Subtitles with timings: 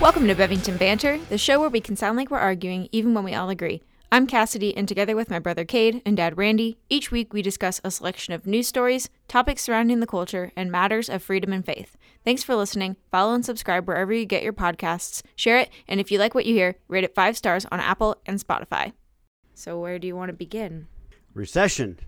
[0.00, 3.22] Welcome to Bevington Banter, the show where we can sound like we're arguing even when
[3.22, 3.82] we all agree.
[4.10, 7.82] I'm Cassidy, and together with my brother Cade and dad Randy, each week we discuss
[7.84, 11.98] a selection of news stories, topics surrounding the culture, and matters of freedom and faith.
[12.24, 12.96] Thanks for listening.
[13.10, 15.20] Follow and subscribe wherever you get your podcasts.
[15.36, 18.16] Share it, and if you like what you hear, rate it five stars on Apple
[18.24, 18.94] and Spotify.
[19.52, 20.88] So, where do you want to begin?
[21.34, 21.98] Recession.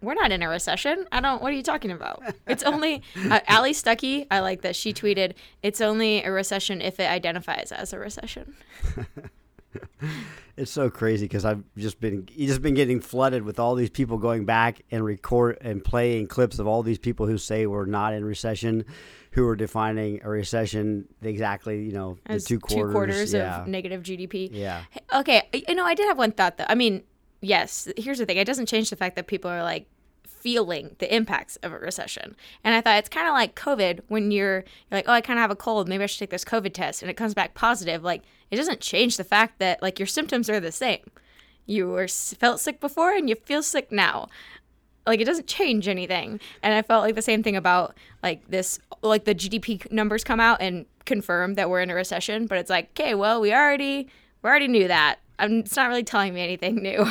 [0.00, 1.06] We're not in a recession.
[1.12, 1.42] I don't.
[1.42, 2.22] What are you talking about?
[2.46, 4.26] It's only uh, Allie Stuckey.
[4.30, 5.34] I like that she tweeted.
[5.62, 8.54] It's only a recession if it identifies as a recession.
[10.56, 14.18] it's so crazy because I've just been just been getting flooded with all these people
[14.18, 18.14] going back and record and playing clips of all these people who say we're not
[18.14, 18.84] in recession,
[19.32, 21.84] who are defining a recession exactly.
[21.84, 23.62] You know, As the two quarters, two quarters yeah.
[23.62, 24.48] of negative GDP.
[24.52, 24.82] yeah.
[25.14, 26.66] Okay, you know, I did have one thought though.
[26.68, 27.02] I mean,
[27.46, 28.36] yes, here's the thing.
[28.36, 29.86] It doesn't change the fact that people are like
[30.24, 32.36] feeling the impacts of a recession.
[32.62, 35.38] And I thought it's kind of like COVID when you're, you're like, oh, I kind
[35.38, 35.88] of have a cold.
[35.88, 38.02] Maybe I should take this COVID test, and it comes back positive.
[38.02, 41.04] Like it doesn't change the fact that like your symptoms are the same.
[41.66, 44.28] You were felt sick before, and you feel sick now.
[45.06, 46.40] Like it doesn't change anything.
[46.62, 50.40] And I felt like the same thing about like this, like the GDP numbers come
[50.40, 52.46] out and confirm that we're in a recession.
[52.46, 54.08] But it's like, okay, well, we already
[54.42, 55.18] we already knew that.
[55.38, 57.06] Um, it's not really telling me anything new.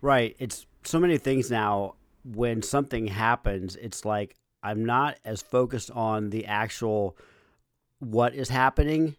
[0.00, 0.36] Right.
[0.38, 1.94] It's so many things now.
[2.24, 7.16] When something happens, it's like I'm not as focused on the actual
[8.00, 9.16] what is happening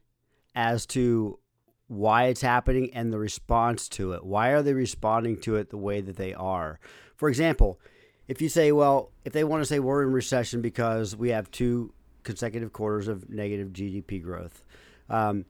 [0.55, 1.39] as to
[1.87, 4.23] why it's happening and the response to it.
[4.23, 6.79] Why are they responding to it the way that they are?
[7.15, 7.79] For example,
[8.27, 11.49] if you say, well, if they want to say we're in recession because we have
[11.49, 11.93] two
[12.23, 14.63] consecutive quarters of negative GDP growth,
[15.09, 15.45] um,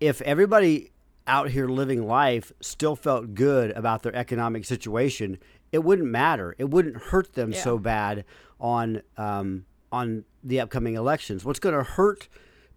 [0.00, 0.90] if everybody
[1.30, 5.38] out here living life still felt good about their economic situation,
[5.72, 6.54] it wouldn't matter.
[6.58, 7.62] It wouldn't hurt them Yeah.
[7.62, 8.24] so bad
[8.58, 11.44] on um, on the upcoming elections.
[11.44, 12.28] What's going to hurt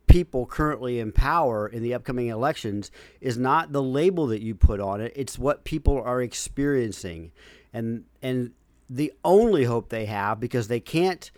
[0.06, 4.80] people currently in power in the upcoming elections is not the label that you put
[4.80, 5.12] on it.
[5.16, 7.32] It's what people are experiencing,
[7.74, 8.52] and and
[8.90, 11.32] the only hope they have because they can't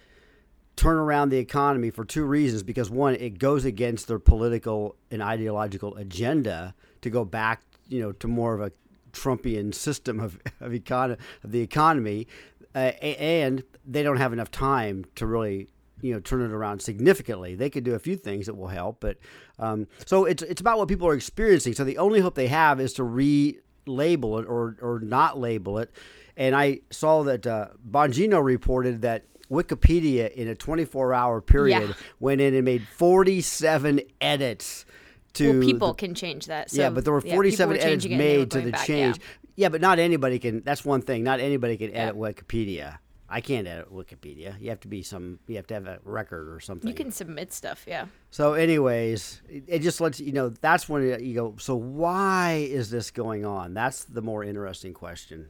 [0.75, 5.21] turn around the economy for two reasons because one it goes against their political and
[5.23, 6.75] ideological agenda
[7.05, 8.71] to go back you know to more of a
[9.13, 12.27] trumpian system of of, econ- of the economy
[12.75, 12.91] uh,
[13.37, 15.69] and they don't have enough time to really
[16.01, 17.55] you know turn it around significantly.
[17.55, 19.17] They could do a few things that will help but
[19.59, 21.73] um, so it's it's about what people are experiencing.
[21.73, 25.89] So the only hope they have is to relabel it or or not label it.
[26.35, 31.93] And I saw that uh, Bongino reported that Wikipedia in a 24 hour period Yeah.
[32.19, 34.85] went in and made 47 edits
[35.35, 36.69] to well, people the- can change that.
[36.71, 38.61] So, yeah, but there were 47 were edits changing it and they were made to
[38.61, 39.17] the back, change.
[39.17, 39.23] yeah.
[39.55, 39.69] Yeah.
[39.69, 40.61] but not anybody can.
[40.63, 41.23] That's one thing.
[41.23, 42.07] Not anybody can Yeah.
[42.07, 42.97] edit Wikipedia.
[43.27, 44.59] I can't edit Wikipedia.
[44.61, 45.39] You have to be some.
[45.47, 46.87] You have to have a record or something.
[46.87, 48.05] You can submit stuff, yeah.
[48.29, 50.49] So, anyways, it, it just lets you know.
[50.49, 51.55] That's when you go.
[51.57, 53.73] So, why is this going on?
[53.73, 55.49] That's the more interesting question.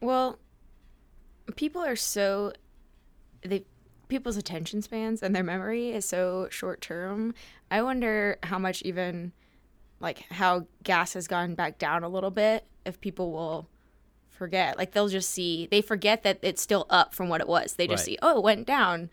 [0.00, 0.38] Well,
[1.56, 2.52] people are so
[3.42, 3.64] they
[4.08, 7.34] people's attention spans and their memory is so short term.
[7.70, 9.32] I wonder how much even
[10.00, 13.68] like how gas has gone back down a little bit if people will
[14.28, 14.78] forget.
[14.78, 17.74] Like they'll just see they forget that it's still up from what it was.
[17.74, 18.06] They just Right.
[18.14, 19.10] see, "Oh, it went down."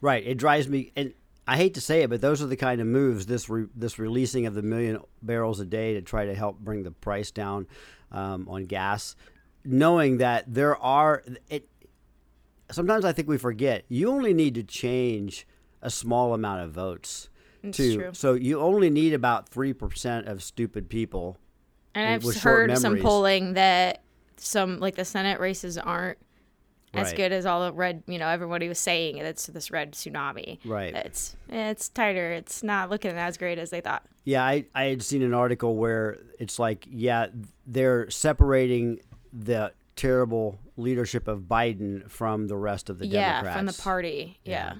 [0.00, 0.24] Right.
[0.26, 1.14] It drives me, and
[1.46, 3.98] I hate to say it, but those are the kind of moves this re, this
[3.98, 7.66] releasing of the million barrels a day to try to help bring the price down
[8.10, 9.14] um, on gas,
[9.64, 11.68] knowing that there are it.
[12.72, 15.46] Sometimes I think we forget you only need to change
[15.80, 17.28] a small amount of votes.
[17.62, 18.10] It's to true.
[18.12, 21.38] so you only need about three percent of stupid people.
[21.94, 24.02] And I've heard some polling that
[24.36, 26.18] some like the Senate races aren't
[26.94, 27.16] as Right.
[27.16, 30.58] good as all the red, you know, everybody was saying it's this red tsunami.
[30.64, 30.94] Right.
[30.94, 32.32] It's it's tighter.
[32.32, 34.04] It's not looking as great as they thought.
[34.24, 37.26] Yeah, I, I had seen an article where it's like, yeah,
[37.66, 39.00] they're separating
[39.32, 43.56] the terrible leadership of Biden from the rest of the yeah, Democrats.
[43.56, 44.38] from the party.
[44.44, 44.52] Yeah.
[44.52, 44.74] Yeah.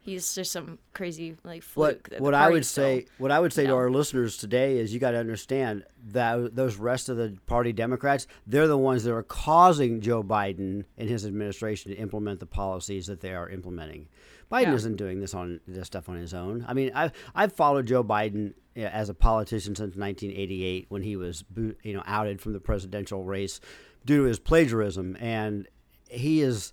[0.00, 2.08] He's just some crazy like fluke.
[2.18, 5.00] what I would party's say what I would say to our listeners today is you
[5.00, 5.82] got to understand
[6.12, 10.84] that those rest of the party Democrats they're the ones that are causing Joe Biden
[10.96, 14.06] and his administration to implement the policies that they are implementing.
[14.48, 14.74] Biden Yeah.
[14.74, 16.64] isn't doing this on this stuff on his own.
[16.68, 21.42] I mean, I've I've followed Joe Biden as a politician since 1988 when he was
[21.56, 23.60] you know outed from the presidential race
[24.06, 25.68] due to his plagiarism, and
[26.08, 26.72] he is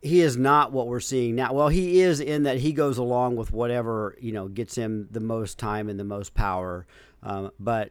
[0.00, 1.52] he is not what we're seeing now.
[1.52, 5.20] Well, he is in that he goes along with whatever you know gets him the
[5.20, 6.86] most time and the most power.
[7.22, 7.90] Um, but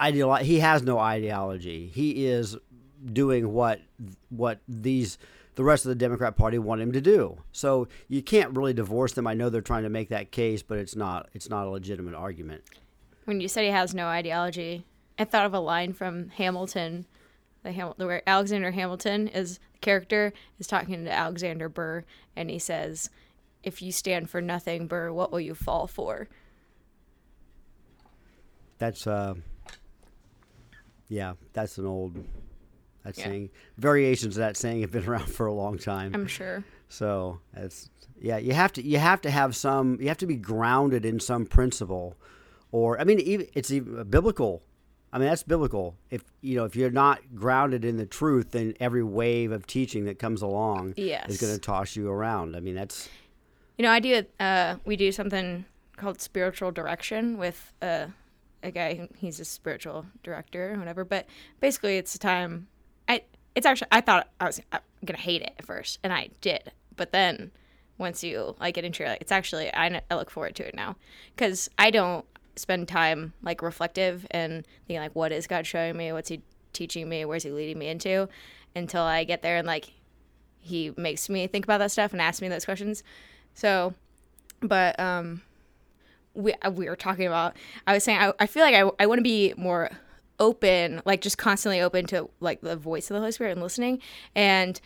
[0.00, 1.90] ideolo- he has no ideology.
[1.92, 2.56] He is
[3.04, 3.80] doing what
[4.30, 5.18] what these
[5.56, 7.38] the rest of the Democrat Party want him to do.
[7.50, 9.26] So you can't really divorce them.
[9.26, 12.14] I know they're trying to make that case, but it's not it's not a legitimate
[12.14, 12.62] argument.
[13.24, 14.84] When you said he has no ideology,
[15.18, 17.06] I thought of a line from Hamilton,
[17.72, 22.04] the where Alexander Hamilton is the character is talking to Alexander Burr,
[22.34, 23.10] and he says,
[23.62, 26.28] "If you stand for nothing, Burr, what will you fall for?"
[28.78, 29.34] That's uh,
[31.08, 32.24] yeah, that's an old
[33.04, 33.24] that Yeah.
[33.24, 33.50] saying.
[33.78, 36.14] Variations of that saying have been around for a long time.
[36.14, 36.64] I'm sure.
[36.88, 37.90] So it's
[38.20, 41.20] yeah, you have to you have to have some you have to be grounded in
[41.20, 42.16] some principle,
[42.72, 44.62] or I mean, even, it's even biblical.
[45.16, 45.96] I mean, that's biblical.
[46.10, 50.04] If you know, if you're not grounded in the truth, then every wave of teaching
[50.04, 51.30] that comes along yes.
[51.30, 52.54] is going to toss you around.
[52.54, 53.08] I mean, that's
[53.78, 54.24] You know, I do.
[54.38, 55.64] Uh, we do something
[55.96, 58.08] called spiritual direction with uh,
[58.62, 59.08] a guy.
[59.16, 61.02] He's a spiritual director or whatever.
[61.02, 61.26] But
[61.60, 62.68] basically, it's a time.
[63.08, 63.22] I.
[63.54, 63.88] It's actually.
[63.92, 64.60] I thought I was
[65.02, 66.72] gonna hate it at first, and I did.
[66.94, 67.52] But then,
[67.96, 69.72] once you like get into it, it's actually.
[69.72, 70.96] I, I look forward to it now,
[71.34, 72.26] because I don't
[72.56, 76.12] spend time like reflective and thinking like, what is God showing me?
[76.12, 76.42] What's He
[76.72, 77.24] teaching me?
[77.24, 78.28] Where's He leading me into?
[78.74, 79.92] Until I get there and like
[80.66, 83.02] he makes me think about that stuff and asks me those questions.
[83.54, 83.94] So,
[84.60, 85.42] but um,
[86.34, 87.56] we uh, we were talking about.
[87.86, 89.90] I was saying I, I feel like I I want to be more
[90.38, 94.00] open, like just constantly open to like the voice of the Holy Spirit and listening.
[94.34, 94.80] And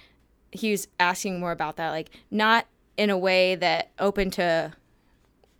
[0.52, 4.72] he was asking more about that, like not in a way that open to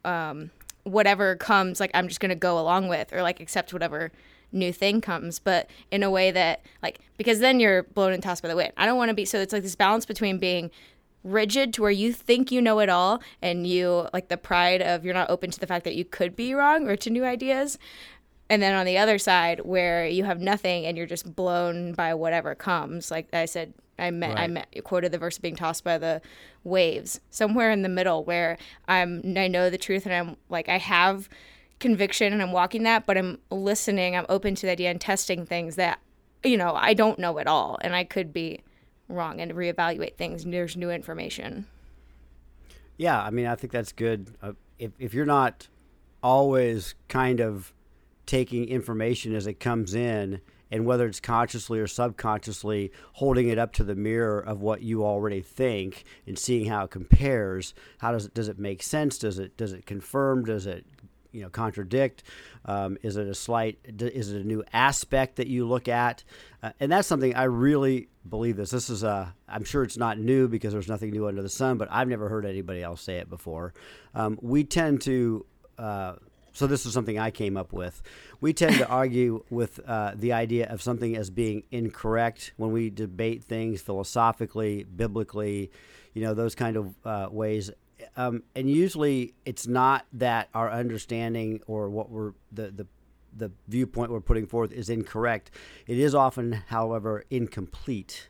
[0.04, 0.50] um
[0.84, 4.10] whatever comes like i'm just going to go along with or like accept whatever
[4.52, 5.38] new thing comes.
[5.38, 8.72] But in a way that like because then you're blown and tossed by the wind.
[8.76, 10.70] I don't want to be so it's like this balance between being
[11.22, 15.04] rigid to where you think you know it all and you like the pride of
[15.04, 17.78] you're not open to the fact that you could be wrong or to new ideas.
[18.48, 22.14] And then on the other side where you have nothing and you're just blown by
[22.14, 24.50] whatever comes like i said i meant i Right.
[24.50, 26.20] meant quoted the verse of being tossed by the
[26.64, 28.58] waves somewhere in the middle where
[28.88, 31.28] i'm i know the truth and i'm like i have
[31.78, 35.46] conviction and i'm walking that but i'm listening i'm open to the idea and testing
[35.46, 35.98] things that
[36.44, 38.60] you know i don't know at all and i could be
[39.08, 41.66] wrong and reevaluate things there's new information
[42.96, 44.36] Yeah, I mean, I think that's good.
[44.42, 45.68] Uh, if if you're not
[46.22, 47.72] always kind of
[48.26, 53.72] taking information as it comes in, and whether it's consciously or subconsciously holding it up
[53.74, 58.26] to the mirror of what you already think and seeing how it compares, how does
[58.26, 59.18] it does it make sense?
[59.18, 60.44] Does it does it confirm?
[60.44, 60.86] Does it
[61.32, 62.22] you know contradict?
[62.64, 63.78] Um, is it a slight?
[63.84, 66.24] Is it a new aspect that you look at?
[66.62, 68.56] Uh, and that's something I really believe.
[68.56, 68.70] This.
[68.70, 69.34] This is a.
[69.48, 71.78] I'm sure it's not new because there's nothing new under the sun.
[71.78, 73.74] But I've never heard anybody else say it before.
[74.14, 75.46] Um, we tend to.
[75.78, 76.16] Uh,
[76.52, 78.02] so this is something I came up with.
[78.40, 82.90] We tend to argue with uh, the idea of something as being incorrect when we
[82.90, 85.70] debate things philosophically, biblically,
[86.14, 87.70] you know, those kind of uh, ways.
[88.16, 92.86] Um, and usually, it's not that our understanding or what we're the the
[93.36, 95.50] the viewpoint we're putting forth is incorrect.
[95.86, 98.28] It is often, however, incomplete.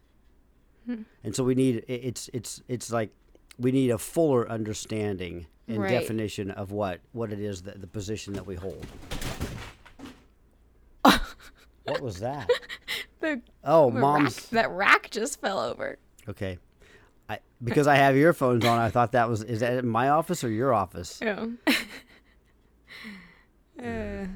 [1.23, 3.11] And so we need it's it's it's like
[3.61, 5.91] we need a fuller understanding and Right.
[5.91, 8.85] definition of what what it is that the position that we hold.
[11.85, 12.49] what was that?
[13.21, 15.99] the, Oh, the mom's rack, that rack just fell over
[16.29, 16.59] okay.
[17.29, 20.51] I because I have earphones on, I thought that was is that my office or
[20.51, 21.21] your office?
[21.23, 21.47] Yeah.
[23.83, 24.27] uh,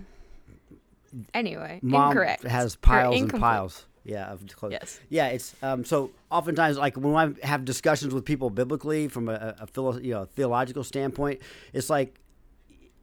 [1.32, 2.44] anyway, Mom incorrect.
[2.44, 3.86] has piles and piles.
[4.04, 4.72] Yeah, of clothes.
[4.72, 5.00] Yes.
[5.08, 9.54] Yeah, it's um, so oftentimes like when I have discussions with people biblically from a,
[9.58, 11.40] a philo- you know theological standpoint,
[11.72, 12.20] it's like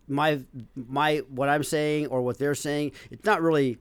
[0.07, 0.41] my
[0.75, 3.77] my what I'm saying or what they're saying, it's not really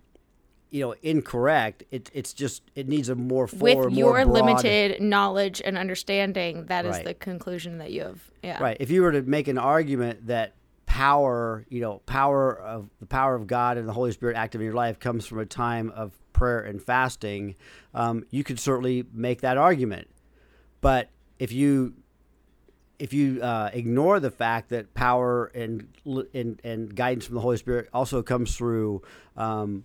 [0.70, 1.82] you know incorrect.
[1.90, 6.66] It, it's just it needs a more fuller, With your broad- limited knowledge and understanding,
[6.66, 7.04] that is Right.
[7.04, 8.20] the conclusion that you have.
[8.42, 8.62] Yeah.
[8.62, 8.76] Right.
[8.80, 10.54] If you were to make an argument that
[10.86, 14.64] power, you know, power of the power of God and the Holy Spirit active in
[14.64, 17.54] your life comes from a time of prayer and fasting,
[17.92, 20.08] um, you could certainly make that argument.
[20.80, 21.92] But if you
[22.98, 25.88] if you uh, ignore the fact that power and,
[26.32, 29.02] and and guidance from the Holy Spirit also comes through
[29.36, 29.84] um,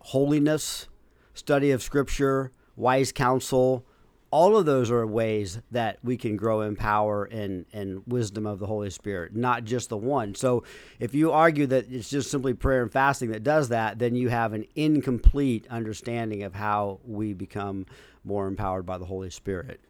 [0.00, 0.86] holiness,
[1.34, 3.84] study of Scripture, wise counsel,
[4.30, 8.58] all of those are ways that we can grow in power and, and wisdom of
[8.58, 10.34] the Holy Spirit, not just the one.
[10.34, 10.64] So
[11.00, 14.28] if you argue that it's just simply prayer and fasting that does that, then you
[14.28, 17.86] have an incomplete understanding of how we become
[18.22, 19.80] more empowered by the Holy Spirit.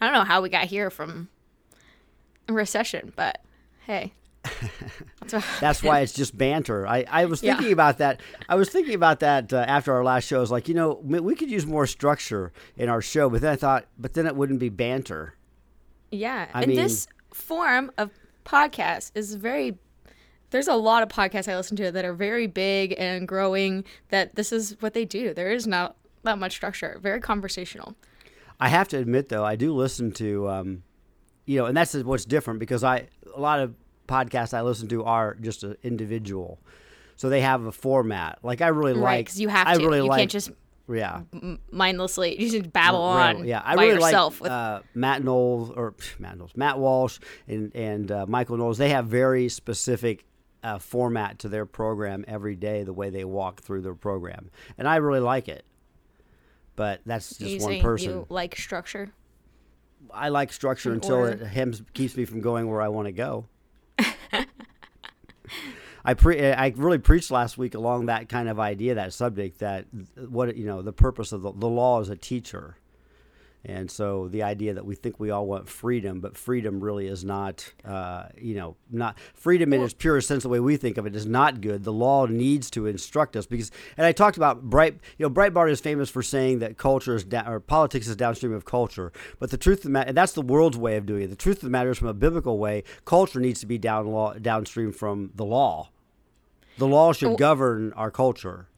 [0.00, 1.28] I don't know how we got here from
[2.46, 3.40] recession, but
[3.86, 4.12] hey,
[5.60, 6.86] That's why it's just banter.
[6.86, 7.54] I, I was Yeah.
[7.56, 8.20] thinking about that.
[8.48, 10.36] I was thinking about that uh, after our last show.
[10.36, 13.40] I was like, you know, we we could use more structure in our show, but
[13.40, 15.34] then I thought, but then it wouldn't be banter.
[16.10, 16.46] Yeah.
[16.52, 18.10] I and mean- this form of
[18.44, 19.78] podcast is very
[20.50, 24.36] there's a lot of podcasts I listen to that are very big and growing that
[24.36, 25.34] this is what they do.
[25.34, 26.98] There is not that much structure.
[27.02, 27.96] Very conversational.
[28.60, 30.82] I have to admit, though, I do listen to, um,
[31.44, 33.74] you know, and that's what's different because I a lot of
[34.08, 36.58] podcasts I listen to are just an individual,
[37.16, 38.38] so they have a format.
[38.42, 39.00] Like I really right.
[39.18, 39.80] like, Because you have I to.
[39.84, 40.50] really you like, can't just
[40.88, 44.52] yeah, m- mindlessly you just babble Right, on Yeah, I by really yourself like with
[44.52, 47.18] uh, Matt Knowles or pff, Matt Knowles, Matt Walsh,
[47.48, 48.76] and and uh, Michael Knowles.
[48.78, 50.26] They have very specific
[50.62, 54.86] uh, format to their program every day, the way they walk through their program, and
[54.88, 55.64] I really like it.
[56.76, 58.10] But that's just one person.
[58.10, 59.12] you like structure.
[60.12, 61.32] I like structure in until order.
[61.32, 63.46] it hems, keeps me from going where I want to go.
[66.04, 69.86] I pre- I really preached last week along that kind of idea, that subject, that
[70.28, 72.76] what you know, the purpose of the, the law is a teacher,
[73.64, 77.24] and so the idea that we think we all want freedom, but freedom really is
[77.24, 80.42] not, uh, you know, not freedom in its purest sense.
[80.42, 81.84] The way we think of it is not good.
[81.84, 85.70] The law needs to instruct us because, and I talked about Bright, you know, Breitbart
[85.70, 89.56] is famous for saying that culture is or politics is downstream of culture, but the
[89.56, 91.28] truth of the matter, and that's the world's way of doing it.
[91.28, 94.06] The truth of the matter is, from a biblical way, culture needs to be down
[94.08, 95.88] law, downstream from the law.
[96.78, 98.68] The law should govern our culture.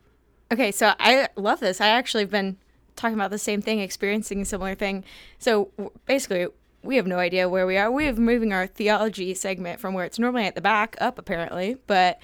[0.52, 1.80] Okay, so I love this.
[1.80, 2.56] I actually have been
[2.94, 5.04] talking about the same thing, experiencing a similar thing.
[5.38, 5.70] So
[6.06, 6.46] basically,
[6.82, 7.90] we have no idea where we are.
[7.90, 11.76] We have moving our theology segment from where it's normally at the back up, apparently.
[11.86, 12.20] But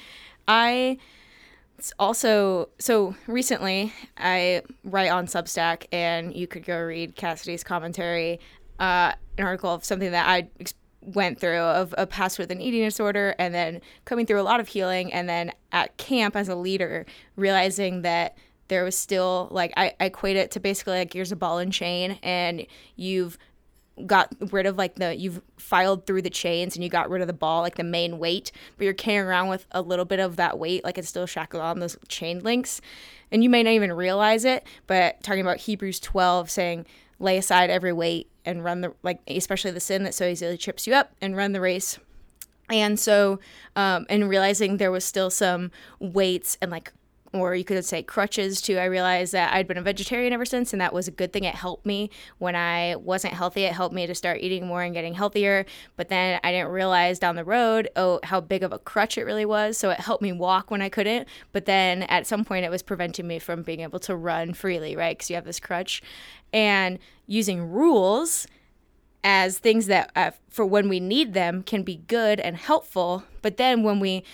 [0.46, 0.98] I
[1.98, 8.40] also so recently I write on Substack, and you could go read Cassidy's commentary,
[8.78, 12.60] uh, an article of something that I ex- went through of a past with an
[12.60, 16.48] eating disorder, and then coming through a lot of healing, and then at camp as
[16.48, 17.06] a leader,
[17.36, 18.36] realizing that
[18.68, 21.72] there was still like I, I equate it to basically like here's a ball and
[21.72, 22.66] chain, and
[22.96, 23.38] you've
[24.06, 27.26] got rid of like the you've filed through the chains and you got rid of
[27.26, 30.36] the ball like the main weight but you're carrying around with a little bit of
[30.36, 32.80] that weight like it's still shackled on those chain links.
[33.30, 36.86] And you may not even realize it but talking about hebrews 12 saying
[37.18, 40.86] lay aside every weight and run the like especially the sin that so easily trips
[40.86, 41.98] you up and run the race.
[42.70, 43.40] And so
[43.76, 45.70] um, and realizing there was still some
[46.00, 46.92] weights and like
[47.32, 50.72] or you could say crutches too i realized that i'd been a vegetarian ever since
[50.72, 51.44] and that was a good thing.
[51.44, 52.10] It helped me.
[52.38, 55.64] When i wasn't healthy it helped me to start eating more and getting healthier.
[55.96, 59.24] But then i didn't realize down the road oh how big of a crutch it
[59.24, 59.78] really was.
[59.78, 61.28] So it helped me walk when i couldn't.
[61.52, 64.96] But then at some point it was preventing me from being able to run freely
[64.96, 65.16] right?
[65.16, 66.02] Because you have this crutch
[66.52, 68.46] and using rules
[69.24, 73.24] as things that uh, for when we need them can be good and helpful.
[73.40, 74.24] But then when we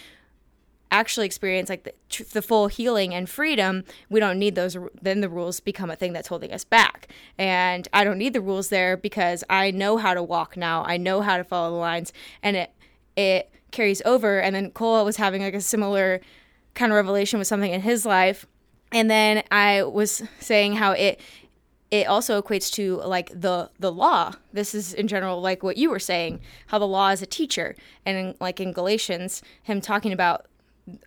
[0.91, 1.93] actually experience like the,
[2.33, 6.13] the full healing and freedom we don't need those then the rules become a thing
[6.13, 7.09] that's holding us back.
[7.37, 10.85] And i don't need the rules there because i know how to walk now.
[10.85, 12.13] I know how to follow the lines.
[12.43, 12.73] And it
[13.17, 14.41] it carries over.
[14.41, 16.21] And then cole was having like a similar
[16.75, 18.47] kind of revelation with something in his life.
[18.91, 21.21] And then i was saying how it
[21.91, 24.33] it also equates to like the the law.
[24.53, 27.75] This is in general like what you were saying how the law is a teacher.
[28.05, 30.47] And in, like in galatians him talking about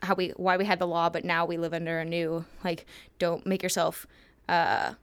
[0.03, 2.85] how we why we had the law but now we live under a new like
[3.17, 4.05] don't make yourself
[4.47, 4.93] uh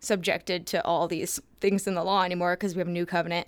[0.00, 3.46] subjected to all these things in the law anymore because we have a new covenant.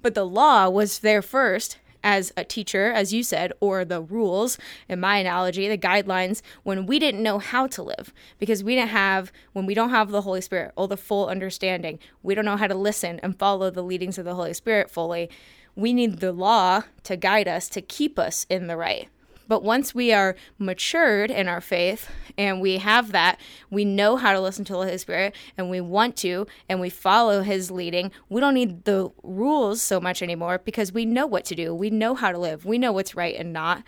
[0.00, 4.58] But the law was there first as a teacher, as you said, or the rules,
[4.88, 8.12] in my analogy, the guidelines, when we didn't know how to live.
[8.38, 11.98] Because we didn't have, when we don't have the Holy Spirit or the full understanding,
[12.22, 15.30] we don't know how to listen and follow the leadings of the Holy Spirit fully.
[15.74, 19.08] We need the law to guide us, to keep us in the right.
[19.52, 24.32] But once we are matured in our faith and we have that, we know how
[24.32, 28.12] to listen to the Holy Spirit and we want to and we follow his leading.
[28.30, 31.74] We don't need the rules so much anymore because we know what to do.
[31.74, 32.64] We know how to live.
[32.64, 33.82] We know what's right and not.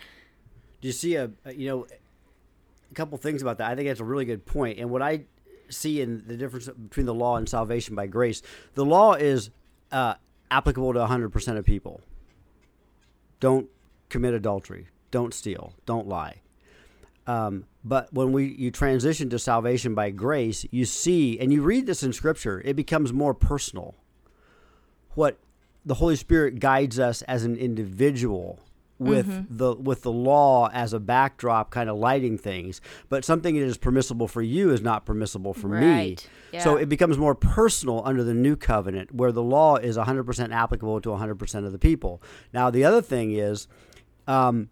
[0.81, 1.87] Do you see a, you know
[2.91, 3.71] a couple things about that?
[3.71, 4.77] I think that's a really good point.
[4.77, 5.23] And what I
[5.69, 8.43] see in the difference between the law and salvation by grace,
[8.75, 9.49] the law is
[9.91, 10.13] uh,
[10.51, 12.01] applicable to 100% of people.
[13.39, 13.67] Don't
[14.09, 14.89] commit adultery.
[15.15, 15.71] Don't steal.
[15.85, 16.41] Don't lie.
[17.25, 21.85] Um, but when we you transition to salvation by grace, you see, and you read
[21.85, 23.95] this in Scripture, it becomes more personal.
[25.11, 25.37] What
[25.85, 28.59] the Holy Spirit guides us as an individual
[28.99, 32.81] with the with the law as a backdrop, kind of lighting things.
[33.07, 35.87] But something that is permissible for you is not permissible for me.
[35.87, 36.29] Right.
[36.59, 40.99] So it becomes more personal under the new covenant, where the law is 100% applicable
[40.99, 42.21] to 100% of the people.
[42.53, 43.69] Now, the other thing is,
[44.27, 44.69] um,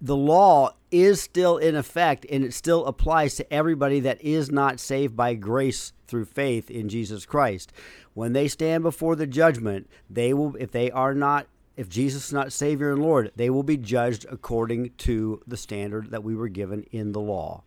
[0.00, 4.78] the law is still in effect and it still applies to everybody that is not
[4.78, 7.72] saved by grace through faith in Jesus Christ.
[8.12, 12.32] When they stand before the judgment, they will if they are not if Jesus is
[12.32, 16.48] not Savior and Lord, they will be judged according to the standard that we were
[16.48, 17.64] given in the law.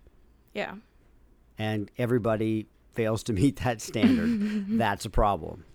[0.54, 0.76] Yeah.
[1.58, 4.66] And everybody fails to meet that standard.
[4.78, 5.66] That's a problem.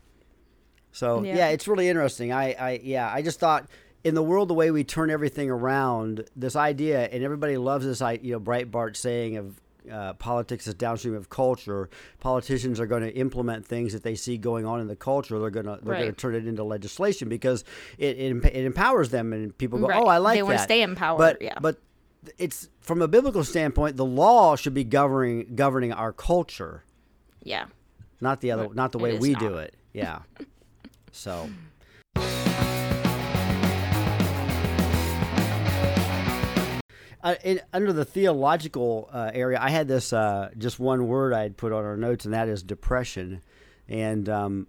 [0.93, 1.37] So yeah.
[1.37, 1.49] Yeah.
[1.49, 2.33] it's really interesting.
[2.33, 3.67] I, I yeah, I just thought
[4.05, 8.01] in the world the way we turn everything around, this idea and everybody loves this
[8.23, 11.91] you know Breitbart saying of uh, politics is downstream of culture.
[12.21, 15.39] Politicians are going to implement things that they see going on in the culture.
[15.41, 17.65] They're going to they're going to turn it into legislation because
[17.99, 20.01] it, it it empowers them and people go, Right.
[20.03, 20.47] oh, I like They that.
[20.47, 21.59] wanna stay empowered, But yeah.
[21.61, 21.79] but
[22.39, 26.85] it's from a biblical standpoint, the law should be governing governing our culture
[27.43, 27.65] Yeah.
[28.21, 29.41] not the other not the way we not.
[29.41, 30.21] do it yeah
[31.11, 31.49] so
[37.23, 41.43] uh, in, under the theological uh, area i had this uh, just one word i
[41.43, 43.43] had put on our notes and that is depression.
[43.89, 44.67] And um,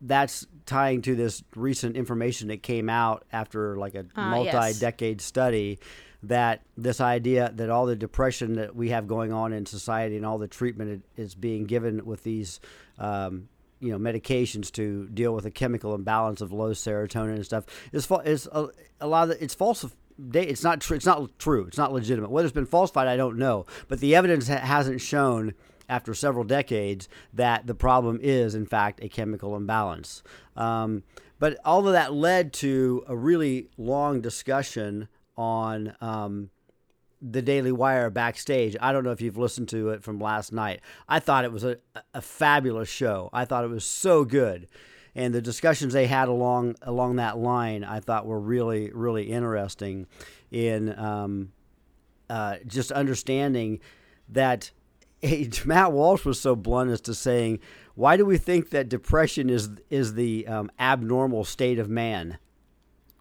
[0.00, 5.78] that's tying to this recent information that came out after like a Ah, multi-decade study
[6.24, 10.26] that this idea that all the depression that we have going on in society and
[10.26, 12.60] all the treatment is being given with these
[12.98, 13.48] um,
[13.80, 18.08] you know medications to deal with a chemical imbalance of low serotonin and stuff is
[18.24, 18.66] is a,
[19.00, 19.84] a lot of the, it's false
[20.32, 23.36] it's not true it's not true it's not legitimate whether it's been falsified i don't
[23.38, 25.54] know but the evidence ha- hasn't shown
[25.88, 30.22] after several decades that the problem is in fact a chemical imbalance
[30.56, 31.02] um,
[31.38, 36.50] but all of that led to a really long discussion on um,
[37.22, 38.76] the Daily Wire backstage.
[38.80, 40.80] I don't know if you've listened to it from last night.
[41.08, 41.78] I thought it was a,
[42.14, 43.30] a fabulous show.
[43.32, 44.68] I thought it was so good.
[45.18, 50.06] And the discussions they had along along that line, I thought were really, really interesting
[50.50, 51.52] in um,
[52.30, 53.80] uh, just understanding
[54.28, 54.70] that
[55.20, 57.58] hey, Matt Walsh was so blunt as to saying,
[57.96, 62.38] "Why do we think that depression is is the um, abnormal state of man?"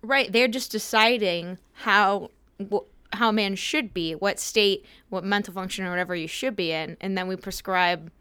[0.04, 0.32] Right.
[0.32, 2.30] They're just deciding how
[2.72, 6.72] wh- how man should be, what state, what mental function or whatever you should be
[6.72, 8.12] in, and then we prescribe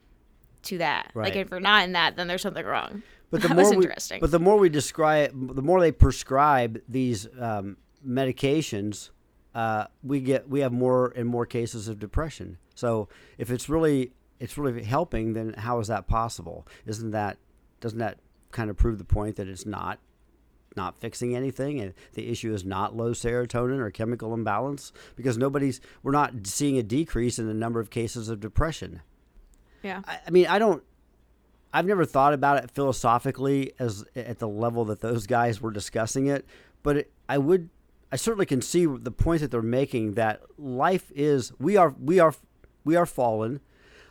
[0.62, 1.11] to that.
[1.15, 3.03] Like if you're not in that, then there's something wrong.
[3.31, 6.81] But the that more was we, but the more we describe, the more they prescribe
[6.89, 9.11] these um, medications,
[9.55, 12.59] uh, we get we have more and more cases of depression.
[12.75, 13.09] So
[13.39, 16.67] if it's really it's really helping, then how is that possible?
[16.85, 17.39] Isn't that
[17.81, 18.19] doesn't that
[18.53, 19.99] kind of prove the point that it's not
[20.77, 25.81] not fixing anything and the issue is not low serotonin or chemical imbalance because nobody's
[26.03, 29.01] we're not seeing a decrease in the number of cases of depression.
[29.83, 30.03] yeah.
[30.07, 30.83] I, I mean, I don't.
[31.73, 36.27] I've never thought about it philosophically as at the level that those guys were discussing
[36.27, 36.47] it,
[36.83, 37.71] but it, I would.
[38.13, 42.21] I certainly can see the point that they're making that life is we are we
[42.21, 42.35] are
[42.85, 43.61] we are fallen,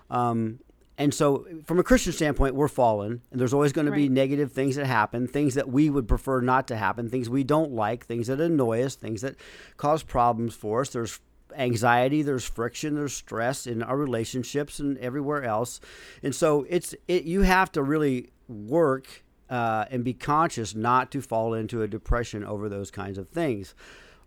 [0.10, 0.60] um,
[0.98, 4.52] and so from a Christian standpoint, we're fallen, and there's always going to be negative
[4.52, 8.06] things that happen, things that we would prefer not to happen, things we don't like,
[8.06, 9.36] things that annoy us, things that
[9.76, 10.90] cause problems for us.
[10.90, 11.20] There's
[11.56, 15.80] anxiety, there's friction, there's stress in our relationships and everywhere else,
[16.24, 17.24] and so it's it.
[17.24, 22.44] You have to really work uh, and be conscious not to fall into a depression
[22.44, 23.76] over those kinds of things.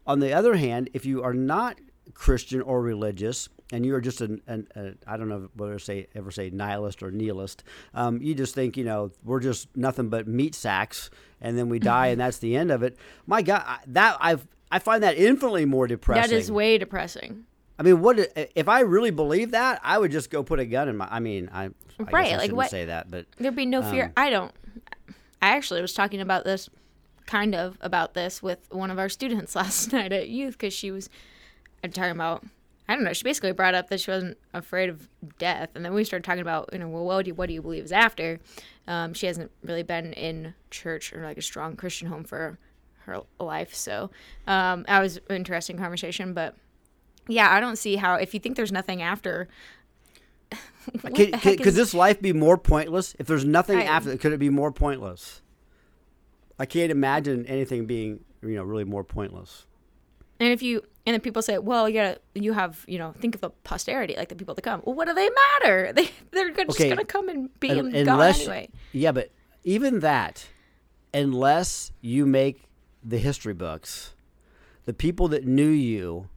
[0.07, 1.79] On the other hand, if you are not
[2.15, 6.07] Christian or religious, and you are just an, an I don't know whether to say
[6.15, 10.27] ever say nihilist or nihilist, um, you just think you know we're just nothing but
[10.27, 12.97] meat sacks, and then we die, and that's the end of it.
[13.27, 16.31] My God, that I've I find that infinitely more depressing.
[16.31, 17.45] That is way depressing.
[17.79, 19.81] I mean, what if I really believe that?
[19.85, 21.07] I would just go put a gun in my.
[21.11, 23.83] I mean, I, I Right, I like shouldn't what- say that, but There'd be no
[23.83, 24.05] fear.
[24.07, 24.53] Um, I don't.
[25.41, 26.69] I actually was talking about this,
[27.27, 30.91] kind of about this with one of our students last night at youth because she
[30.91, 31.09] was
[31.85, 32.45] I'm talking about.
[32.91, 33.13] I don't know.
[33.13, 36.41] She basically brought up that she wasn't afraid of death, and then we started talking
[36.41, 38.41] about, you know, well, what do you, what do you believe is after?
[38.87, 42.59] Um, she hasn't really been in church or like a strong Christian home for
[43.09, 44.11] her life, so
[44.47, 46.33] um, that was an interesting conversation.
[46.35, 46.55] But
[47.27, 49.49] yeah, I don't see how if you think there's nothing after.
[51.03, 54.17] Could, could, heck could this life be more pointless if there's nothing I- after?
[54.17, 55.43] Could it be more pointless?
[56.59, 59.67] I can't imagine anything being you know really more pointless.
[60.41, 63.35] And if you and then people say, well, you gotta, you have, you know, think
[63.35, 64.83] of the posterity, like the people to come.
[64.85, 65.29] Well, what do they
[65.63, 65.93] matter?
[65.97, 68.69] They they're just Okay, gonna come and be and gone anyway.
[68.93, 69.31] yeah, but
[69.65, 70.47] even that,
[71.13, 72.63] unless you make
[73.03, 74.15] the history books,
[74.85, 76.29] the people that knew you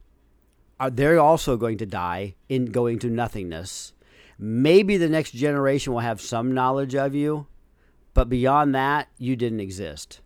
[0.80, 3.94] are they're also going to die in going to nothingness.
[4.40, 7.46] Maybe the next generation will have some knowledge of you,
[8.14, 10.22] but beyond that, you didn't exist.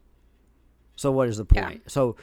[0.95, 1.65] So what is the Yeah.
[1.65, 1.91] point?
[1.91, 2.15] So,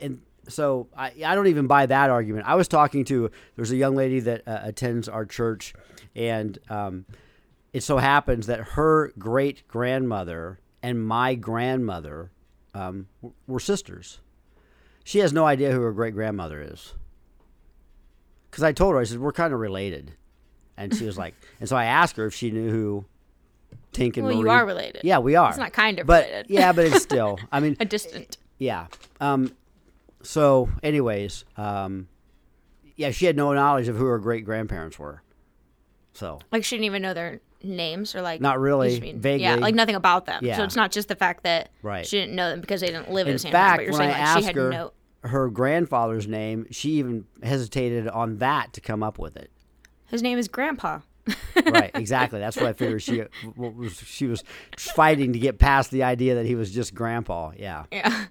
[0.00, 2.46] and so I, I don't even buy that argument.
[2.46, 5.74] I was talking to there's a young lady that uh, attends our church,
[6.14, 7.06] and um,
[7.72, 12.30] it so happens that her great grandmother and my grandmother
[12.74, 13.06] um,
[13.46, 14.20] were sisters.
[15.04, 16.94] She has no idea who her great grandmother is.
[18.50, 20.12] Because I told her, I said, we're kind of related.
[20.76, 23.04] And she was like, and so I asked her if she knew who
[23.92, 25.02] Tink and Well, you are related.
[25.04, 25.50] Yeah, we are.
[25.50, 26.46] It's not kind of but related.
[26.50, 27.38] yeah, but it's still.
[27.52, 28.38] I mean, a distant.
[28.58, 28.86] yeah.
[29.20, 29.52] Um,
[30.22, 32.08] so, anyways, um,
[32.96, 35.22] yeah, she had no knowledge of who her great grandparents were.
[36.12, 39.42] So, Like she didn't even know their names or like Not really, vaguely.
[39.42, 40.44] Yeah, like nothing about them.
[40.44, 40.56] Yeah.
[40.56, 42.06] So it's not just the fact that Right.
[42.06, 43.98] she didn't know them because they didn't live in in the same but you're when
[43.98, 48.74] saying I like she had her no her grandfather's name, she even hesitated on that
[48.74, 49.50] to come up with it.
[50.06, 51.00] his name is Grandpa.
[51.66, 52.38] right, exactly.
[52.38, 53.00] That's what I figured.
[53.02, 53.22] She
[53.56, 54.44] was she was
[54.76, 57.52] fighting to get past the idea that he was just grandpa.
[57.56, 58.26] Yeah, Yeah.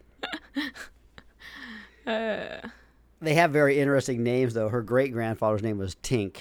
[3.21, 4.69] they have very interesting names though.
[4.69, 6.37] Her great grandfather's name was Tink.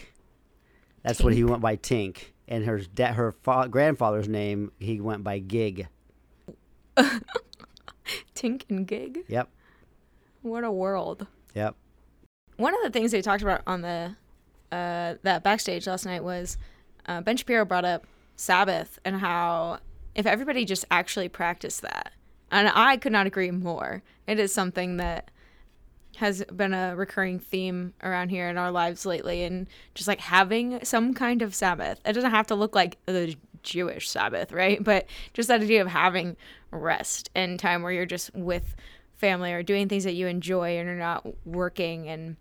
[1.02, 2.18] That's what he went by Tink,
[2.52, 5.88] and her da- her fa- grandfather's name he went by Gig.
[8.34, 9.20] Tink and Gig.
[9.28, 9.48] Yep,
[10.42, 11.26] What a world.
[11.54, 11.74] yep.
[12.56, 14.16] One of the things they talked about on the
[14.70, 16.58] uh, that backstage last night was
[17.06, 19.78] uh, Ben Shapiro brought up Sabbath and how
[20.14, 22.12] if everybody just actually practiced that,
[22.50, 24.02] and I could not agree more.
[24.26, 25.30] It is something that
[26.16, 30.85] has been a recurring theme around here in our lives lately, and just like having
[30.85, 32.01] some kind of Sabbath.
[32.05, 34.83] It doesn't have to look like the Jewish Sabbath, right?
[34.92, 36.37] But just that idea of having
[36.70, 38.75] rest and time where you're just with
[39.16, 42.37] family or doing things that you enjoy and you're not working and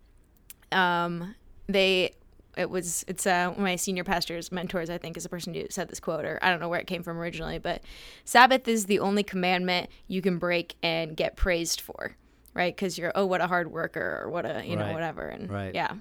[0.71, 1.35] um
[1.67, 2.11] they
[2.57, 5.87] it was it's uh my senior pastors mentors i think is the person who said
[5.89, 7.83] this quote or i don't know where it came from originally but
[8.25, 12.15] sabbath is the only commandment you can break and get praised for
[12.53, 15.49] right because you're oh what a hard worker or what a you know whatever and
[15.49, 15.73] Right.
[15.75, 15.93] yeah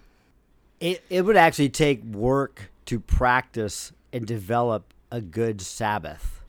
[0.80, 6.42] It it would actually take work to practice and develop a good Sabbath.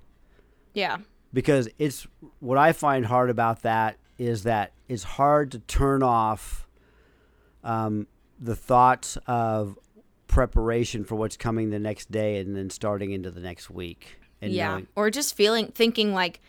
[0.74, 0.98] yeah
[1.34, 2.08] because it's
[2.40, 6.68] what I find hard about that is that it's hard to turn off
[7.64, 8.08] um,
[8.40, 9.78] the thoughts of
[10.28, 14.20] preparation for what's coming the next day and then starting into the next week.
[14.42, 16.42] And yeah knowing- or just feeling thinking like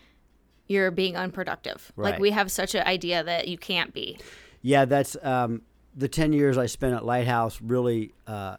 [0.69, 4.19] you're being unproductive like we have such an idea that you can't be
[4.63, 5.63] yeah, that's um,
[5.95, 8.57] the ten years I spent at Lighthouse really uh,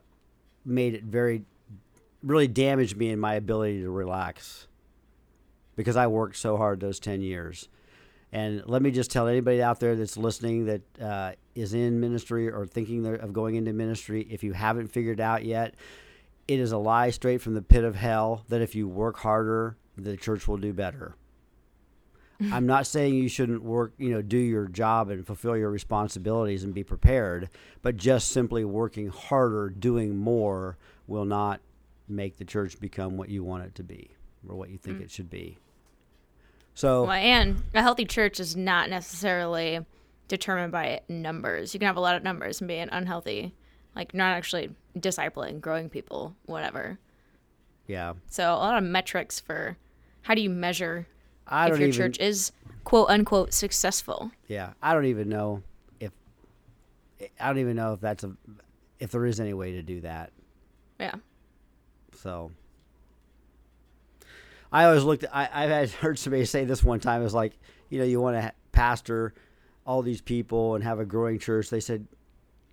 [0.65, 1.43] made it very,
[2.21, 4.67] really damaged me in my ability to relax
[5.75, 7.69] because I worked so hard those ten years.
[8.33, 12.49] And let me just tell anybody out there that's listening that uh, is in ministry
[12.49, 15.75] or thinking of going into ministry, if you haven't figured out yet,
[16.47, 19.77] it is a lie straight from the pit of hell that if you work harder,
[19.97, 21.15] the church will do better.
[22.51, 26.63] I'm not saying you shouldn't work, you know, do your job and fulfill your responsibilities
[26.63, 27.49] and be prepared,
[27.81, 31.61] but just simply working harder, doing more will not
[32.07, 34.09] make the church become what you want it to be
[34.47, 35.01] or what you think mm.
[35.01, 35.57] it should be.
[36.75, 39.85] So, Well, and a healthy church is not necessarily
[40.27, 41.73] determined by numbers.
[41.73, 43.53] You can have a lot of numbers and be an unhealthy,
[43.95, 46.97] like not actually discipling, growing people, whatever.
[47.87, 48.13] yeah.
[48.27, 49.77] So a lot of metrics for
[50.23, 51.07] how do you measure
[51.47, 52.51] I if don't your even church is
[52.83, 54.31] quote unquote successful.
[54.47, 55.63] Yeah, I don't even know
[55.99, 56.11] if
[57.39, 58.31] I don't even know if that's a
[58.99, 60.31] if there is any way to do that.
[60.99, 61.15] Yeah.
[62.21, 62.51] So
[64.71, 65.25] I always looked.
[65.31, 67.21] I I've had heard somebody say this one time.
[67.21, 67.53] It was like
[67.89, 69.33] you know you want to pastor
[69.85, 71.69] all these people and have a growing church.
[71.69, 72.07] They said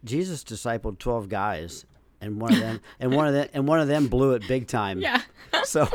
[0.04, 1.84] Jesus discipled twelve guys,
[2.20, 4.66] and one of them and one of them and one of them blew it big
[4.66, 5.00] time.
[5.10, 5.20] Yeah.
[5.64, 5.88] So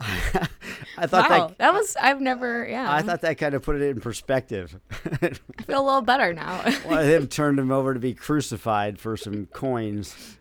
[0.98, 1.46] I thought wow.
[1.48, 2.92] that That was I've never yeah.
[2.92, 4.78] I thought that kind of put it in perspective.
[4.92, 5.30] I
[5.66, 6.62] feel a little better now.
[6.84, 10.36] One of them turned him over to be crucified for some coins.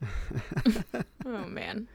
[1.26, 1.88] oh man.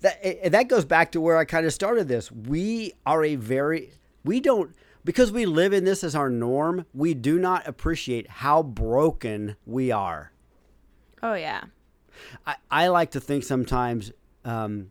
[0.00, 2.30] That eh, that goes back to where I kind of started this.
[2.30, 3.92] We are a very
[4.24, 4.74] we don't
[5.04, 6.86] because we live in this as our norm.
[6.94, 10.32] We do not appreciate how broken we are.
[11.22, 11.64] Oh yeah.
[12.46, 14.12] I, I like to think sometimes
[14.44, 14.90] um,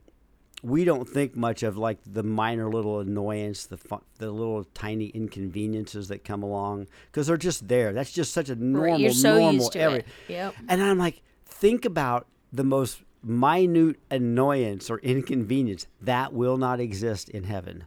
[0.64, 5.08] we don't think much of like the minor little annoyance, the fu- the little tiny
[5.08, 7.94] inconveniences that come along because they're just there.
[7.94, 10.06] That's just such a normal, Right, You're so normal used to it.
[10.28, 10.56] Yep.
[10.68, 17.30] And I'm like, think about the most minute annoyance or inconvenience that will not exist
[17.30, 17.86] in heaven.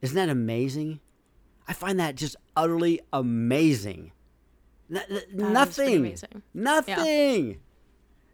[0.00, 1.00] Isn't that amazing?
[1.68, 4.12] I find that just utterly amazing.
[4.88, 5.96] No- pretty nothing.
[5.98, 6.42] amazing.
[6.54, 7.60] Nothing.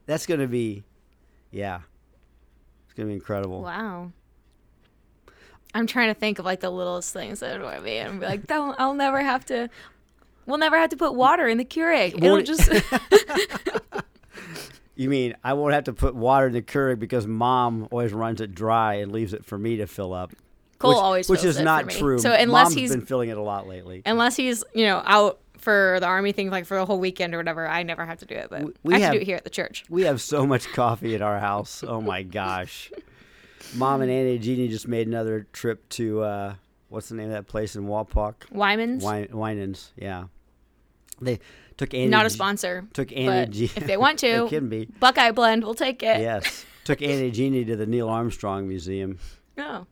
[0.06, 0.84] That's going to be,
[1.50, 1.80] yeah.
[2.96, 3.62] To be incredible.
[3.62, 4.12] Wow.
[5.74, 8.46] I'm trying to think of like the littlest things that annoy me, and be like,
[8.46, 9.68] "Don't, I'll never have to.
[10.46, 12.22] We'll never have to put water in the Keurig.
[12.22, 12.70] It'll just."
[14.98, 18.40] You mean I won't have to put water in the Keurig because mom always runs
[18.40, 20.32] it dry and leaves it for me to fill up?
[20.78, 22.18] Cole which, always which fills is it not true.
[22.18, 24.02] So unless Mom's he's been filling it a lot lately.
[24.06, 27.38] unless he's you know out for the army thing like for the whole weekend or
[27.38, 28.46] whatever, I never have to do it.
[28.50, 29.84] But We- I have, have- to do it here at the church.
[29.90, 31.82] We have so much coffee at our house.
[31.86, 32.92] Oh my gosh.
[33.74, 36.54] Mom and Annie Jeannie just made another trip to uh,
[36.88, 38.34] what's the name of that place in Wapak?
[38.52, 40.26] Wyman's Winans, yeah.
[41.20, 41.40] They
[41.76, 42.06] took Annie.
[42.08, 43.50] not a sponsor, Took Annie.
[43.50, 44.86] G- if they want to, it can be.
[45.00, 46.20] Buckeye Blend, we'll take it.
[46.20, 46.64] Yes.
[46.84, 49.18] took Annie Jeannie to the Neil Armstrong Museum.
[49.58, 49.86] Oh,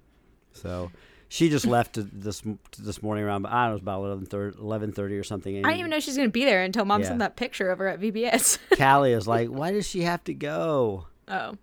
[0.52, 0.90] So
[1.34, 2.42] she just left this
[2.78, 3.44] this morning around.
[3.46, 5.56] I don't know, it was about 11:30 11:30 or something.
[5.56, 7.08] I didn't even know she's gonna be there until Mom Yeah.
[7.08, 8.58] sent that picture of her at VBS.
[8.78, 11.06] Callie is like, why does she have to go?
[11.28, 11.56] oh,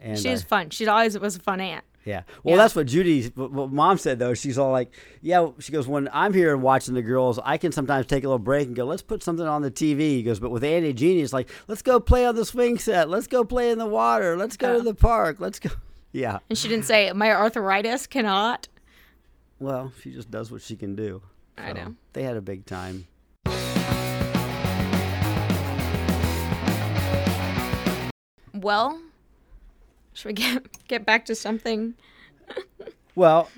[0.00, 0.70] And she's uh, fun.
[0.70, 1.84] She always was a fun aunt.
[2.04, 2.22] Yeah.
[2.42, 2.62] Well, Yeah.
[2.62, 4.34] that's what Judy, what what mom said though.
[4.34, 4.92] She's all like,
[5.22, 8.26] yeah, she goes, when I'm here and watching the girls, I can sometimes take a
[8.28, 10.00] little break and go, let's put something on the TV.
[10.16, 12.78] He goes, but with Annie and Jeannie, it's like, let's go play on the swing
[12.78, 13.08] set.
[13.08, 14.36] Let's go play in the water.
[14.36, 14.78] Let's go Oh.
[14.78, 15.36] to the park.
[15.40, 15.70] Let's go.
[16.12, 16.38] Yeah.
[16.48, 18.68] And she didn't say my arthritis cannot.
[19.58, 21.22] Well, she just does what she can do.
[21.56, 21.94] I know.
[22.12, 23.06] They had a big time.
[28.54, 29.00] Well,
[30.14, 31.94] should we get get back to something?
[33.14, 33.48] Well,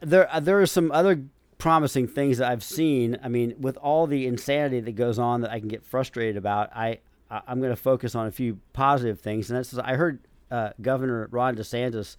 [0.00, 1.22] there uh, there are some other
[1.58, 3.18] promising things that I've seen.
[3.22, 6.74] I mean, with all the insanity that goes on that I can get frustrated about,
[6.74, 9.50] I I- I'm going to focus on a few positive things.
[9.50, 12.16] And that's I heard uh, Governor Ron DeSantis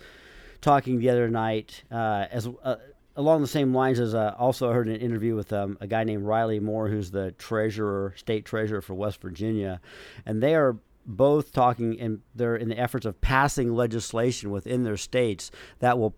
[0.62, 2.76] talking the other night uh, as uh,
[3.20, 6.06] along the same lines as uh, also I heard an interview with um, a guy
[6.06, 9.82] named Riley Moore, who's the treasurer, state treasurer for West Virginia,
[10.26, 14.96] and they are both talking and they're in the efforts of passing legislation within their
[14.96, 16.16] states that will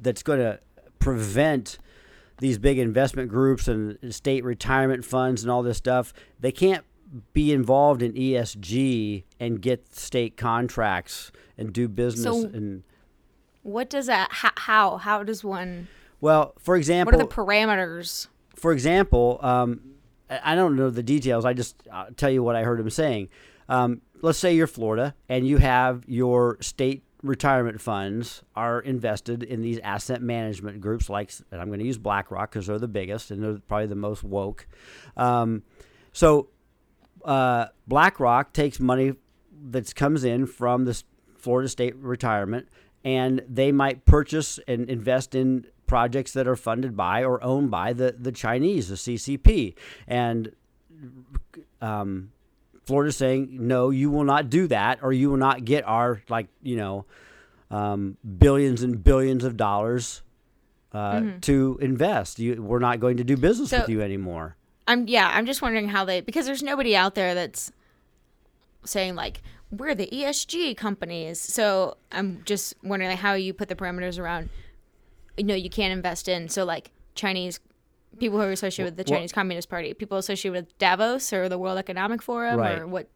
[0.00, 0.58] that's going to
[0.98, 1.78] prevent
[2.38, 6.12] these big investment groups and state retirement funds and all this stuff.
[6.40, 6.84] They can't
[7.32, 12.82] be involved in ESG and get state contracts and do business So- and
[13.62, 14.28] What does that?
[14.32, 14.50] How?
[14.56, 15.86] How, how does one?
[16.22, 18.28] Well, for example, What are the parameters?
[18.54, 19.80] for example, um,
[20.30, 21.44] I don't know the details.
[21.44, 23.28] I just uh, tell you what I heard him saying.
[23.68, 29.62] Um, let's say you're Florida and you have your state retirement funds are invested in
[29.62, 33.30] these asset management groups, like and I'm going to use BlackRock because they're the biggest
[33.30, 34.66] and they're probably the most woke.
[35.16, 35.62] Um,
[36.12, 36.48] so
[37.24, 39.14] uh, BlackRock takes money
[39.70, 41.02] that comes in from the
[41.36, 42.68] Florida State Retirement,
[43.04, 47.92] and they might purchase and invest in projects that are funded by or owned by
[47.92, 49.74] the, the Chinese, the CCP.
[50.08, 50.50] And
[51.82, 52.30] um,
[52.86, 56.46] Florida's saying, no, you will not do that, or you will not get our, like,
[56.62, 57.04] you know,
[57.70, 60.22] um, billions and billions of dollars
[60.94, 62.38] uh, to invest.
[62.38, 63.76] You, we're not going to do business Mm-hmm.
[63.76, 64.56] So- with you anymore.
[64.88, 65.30] I'm yeah.
[65.32, 67.70] I'm just wondering how they because there's nobody out there that's
[68.84, 71.38] saying like we're the ESG companies.
[71.38, 74.48] So I'm just wondering like, how you put the parameters around.
[75.36, 77.60] You know, you can't invest in so like Chinese
[78.18, 81.48] people who are associated with the Well- Chinese Communist Party, people associated with Davos or
[81.48, 82.78] the World Economic Forum Right.
[82.78, 83.08] or what.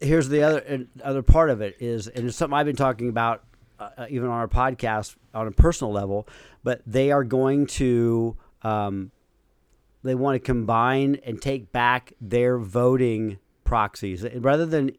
[0.00, 3.08] here's the other and other part of it is, and it's something I've been talking
[3.08, 3.44] about
[3.78, 6.26] uh, uh, even on our podcast on a personal level.
[6.64, 9.10] But they are going to, um,
[10.02, 14.92] they want to combine and take back their voting proxies rather than,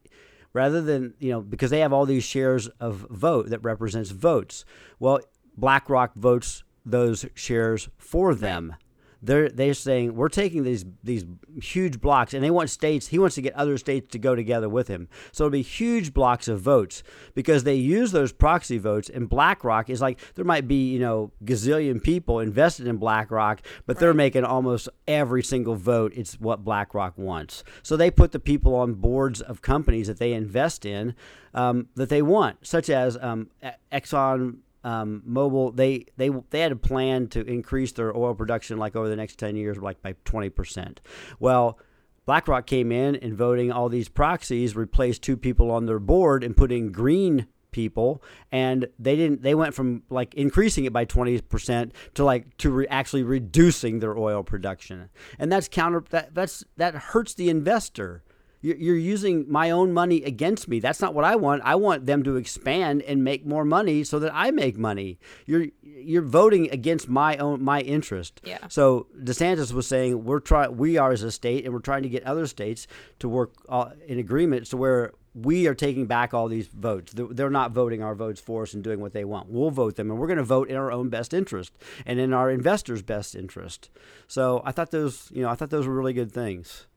[0.54, 4.64] rather than you know because they have all these shares of vote that represents votes.
[5.00, 5.22] Well,
[5.58, 8.76] BlackRock votes those shares for them.
[9.22, 11.26] They're they're saying we're taking these these
[11.62, 13.08] huge blocks, and they want states.
[13.08, 15.08] He wants to get other states to go together with him.
[15.32, 17.02] So it'll be huge blocks of votes
[17.34, 19.10] because they use those proxy votes.
[19.10, 23.98] And BlackRock is like there might be you know gazillion people invested in BlackRock, but
[23.98, 26.14] they're making almost every single vote.
[26.16, 27.64] It's what BlackRock wants.
[27.82, 31.16] So they put the people on boards of companies that they invest in
[31.56, 33.50] um, that they want, such as um,
[33.92, 38.96] Exxon um, Mobil, they, they they had a plan to increase their oil production like
[38.96, 41.02] over the next ten years, like by twenty percent.
[41.40, 41.80] Well,
[42.26, 46.56] BlackRock came in and voting all these proxies, replaced two people on their board and
[46.56, 49.44] putting green people, and they didn't.
[49.44, 54.00] They went from like increasing it by twenty percent to like to re- actually reducing
[54.00, 55.10] their oil production,
[55.40, 56.04] and that's counter.
[56.10, 58.24] That that's that hurts the investor.
[58.62, 60.80] You're, you're using my own money against me.
[60.80, 61.62] That's not what I want.
[61.64, 65.20] I want them to expand and make more money so that I make money.
[65.46, 68.42] You're you're voting against my own my interest.
[68.44, 68.60] Yeah.
[68.70, 72.10] So DeSantis was saying we're trying we are as a state and we're trying to
[72.10, 72.88] get other states
[73.20, 77.14] to work uh, in agreement to where we are taking back all these votes.
[77.14, 79.50] They're- They're not voting our votes for us and doing what they want.
[79.50, 81.72] We'll vote them, and we're going to vote in our own best interest
[82.08, 83.92] and in our investors' best interest.
[84.28, 86.88] So I thought those, you know, I thought those were really good things.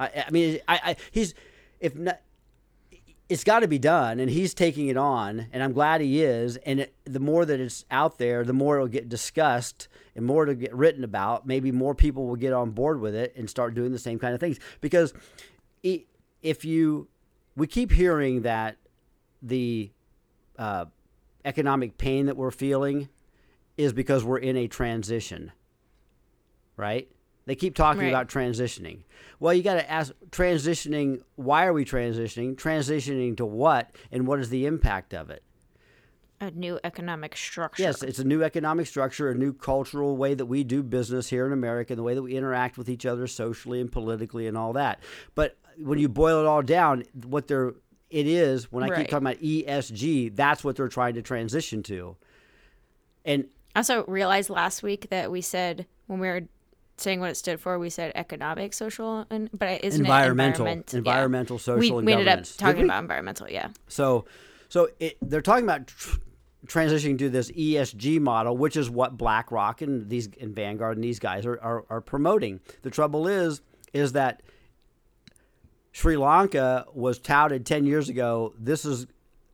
[0.00, 1.34] I, I mean, I, I he's
[1.78, 2.20] if not,
[3.28, 6.56] it's got to be done, and he's taking it on, and I'm glad he is.
[6.56, 9.86] And it, the more that it's out there, the more it'll get discussed
[10.16, 11.46] and more it'll get written about.
[11.46, 14.34] Maybe more people will get on board with it and start doing the same kind
[14.34, 14.58] of things.
[14.80, 15.14] Because
[16.42, 17.06] if you,
[17.54, 18.78] we keep hearing that
[19.42, 19.92] the
[20.58, 20.86] uh,
[21.44, 23.08] economic pain that we're feeling
[23.76, 25.52] is because we're in a transition,
[26.76, 27.08] right?
[27.50, 28.08] They keep talking Right.
[28.10, 28.98] about transitioning.
[29.40, 32.54] Well, you got to ask transitioning, why are we transitioning?
[32.54, 33.90] Transitioning to what?
[34.12, 35.42] And what is the impact of it?
[36.40, 37.82] A new economic structure.
[37.82, 41.44] Yes, it's a new economic structure, a new cultural way that we do business here
[41.44, 44.72] in America, the way that we interact with each other socially and politically and all
[44.74, 45.00] that.
[45.34, 47.72] But when you boil it all down, what they're
[48.10, 48.98] it is when I Right.
[48.98, 52.16] keep talking about ESG, that's what they're trying to transition to.
[53.24, 56.42] And I also realized last week that we said when we were
[57.00, 60.70] saying what it stood for, we said economic, social, and but it isn't environmental, it
[60.70, 60.92] environment?
[60.92, 60.98] Yeah.
[60.98, 63.48] environmental, social, we, and we ended up talking about environmental.
[63.50, 63.68] Yeah.
[63.88, 64.26] So,
[64.68, 66.18] so it, they're talking about tr-
[66.66, 71.18] transitioning to this ESG model, which is what BlackRock and these and Vanguard and these
[71.18, 72.60] guys are, are, are promoting.
[72.82, 74.42] The trouble is, is that
[75.92, 78.54] Sri Lanka was touted ten years ago.
[78.58, 79.06] This is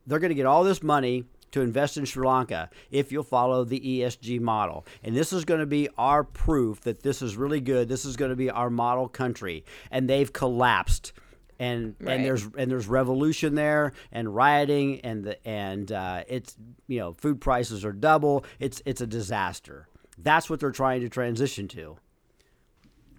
[0.05, 1.25] they're going to get all this money
[1.57, 4.85] to invest in Sri Lanka if you'll follow the ESG model.
[5.03, 7.87] And this is going to be our proof that this is really good.
[7.89, 9.65] This is going to be our model country.
[9.91, 11.13] And they've collapsed.
[11.59, 12.13] And Right.
[12.13, 16.55] and there's and there's revolution there and rioting and the and uh, it's
[16.87, 18.45] you know food prices are double.
[18.59, 19.87] It's it's a disaster.
[20.19, 21.97] That's what they're trying to transition to.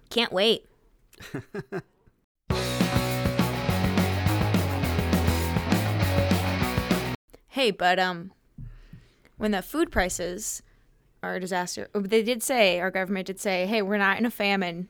[0.09, 0.65] Can't wait.
[7.49, 8.31] hey, but um,
[9.37, 10.61] when the food prices
[11.21, 14.25] are a disaster, oh, they did say our government did say, "Hey, we're not in
[14.25, 14.87] a famine.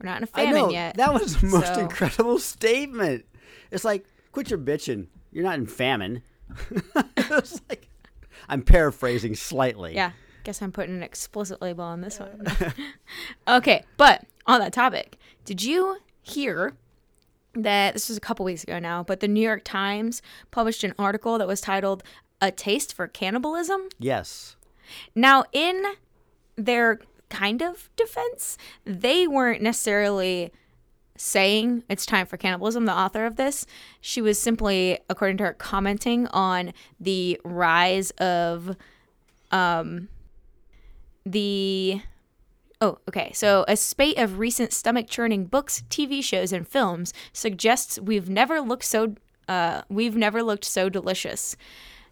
[0.00, 3.26] We're not in a famine know yet." that was the most So- incredible statement.
[3.70, 5.08] It's like quit your bitching.
[5.32, 6.22] You're not in famine.
[7.16, 7.88] it's like
[8.48, 9.94] I'm paraphrasing slightly.
[9.94, 10.12] Yeah.
[10.44, 12.46] Guess I'm putting an explicit label on this one.
[13.48, 16.74] okay, but on that topic, did you hear
[17.54, 20.94] that this was a couple weeks ago now, but the New York Times published an
[20.98, 22.02] article that was titled
[22.40, 23.88] A Taste for Cannibalism?
[23.98, 24.56] Yes.
[25.14, 25.84] Now, in
[26.56, 30.52] their kind of defense, they weren't necessarily
[31.16, 33.66] saying it's time for cannibalism, the author of this.
[34.00, 38.76] She was simply, according to her, commenting on the rise of
[39.50, 40.08] um,
[41.24, 42.02] the.
[42.80, 43.30] Oh, okay.
[43.34, 48.60] So, a spate of recent stomach churning books, TV shows, and films suggests we've never
[48.60, 49.14] looked so
[49.48, 51.56] uh, we've never looked so delicious.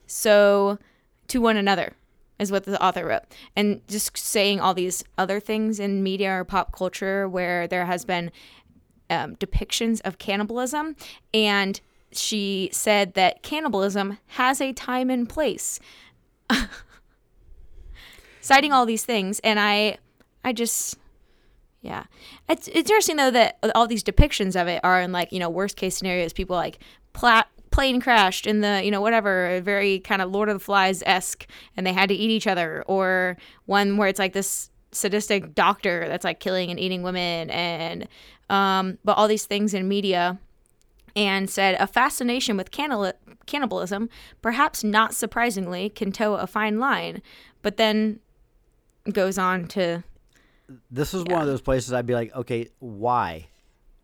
[0.06, 0.78] So,
[1.28, 1.94] to one another
[2.38, 3.24] is what the author wrote,
[3.56, 8.04] and just saying all these other things in media or pop culture where there has
[8.04, 8.30] been
[9.10, 10.96] um, depictions of cannibalism,
[11.34, 11.80] and
[12.12, 15.80] she said that cannibalism has a time and place
[18.40, 19.96] citing all these things and i
[20.44, 20.96] i just
[21.84, 22.04] yeah.
[22.48, 25.50] It's, it's interesting though that all these depictions of it are in like you know
[25.50, 26.78] worst case scenarios people like
[27.12, 31.02] pla- plane crashed in the you know whatever very kind of lord of the flies
[31.06, 35.56] esque and they had to eat each other or one where it's like this sadistic
[35.56, 38.06] doctor that's like killing and eating women and
[38.48, 40.38] um but all these things in media
[41.16, 43.12] and said a fascination with cannibal-
[43.46, 44.08] cannibalism,
[44.40, 47.22] perhaps not surprisingly, can toe a fine line,
[47.60, 48.20] but then
[49.12, 50.02] goes on to
[50.90, 53.48] This is one of those places I'd be like, okay, why?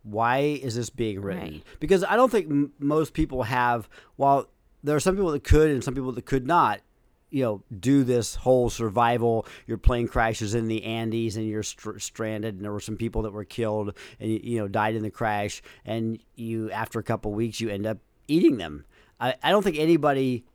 [0.03, 1.43] Why is this being written?
[1.43, 1.63] Right.
[1.79, 3.89] Because I don't think m- most people have.
[4.15, 4.49] While
[4.83, 6.81] there are some people that could and some people that could not,
[7.29, 9.45] you know, do this whole survival.
[9.67, 13.23] Your plane crashes in the Andes and you're str- stranded, and there were some people
[13.23, 17.03] that were killed and you, you know died in the crash, and you after a
[17.03, 18.85] couple weeks you end up eating them.
[19.19, 20.45] I, I don't think anybody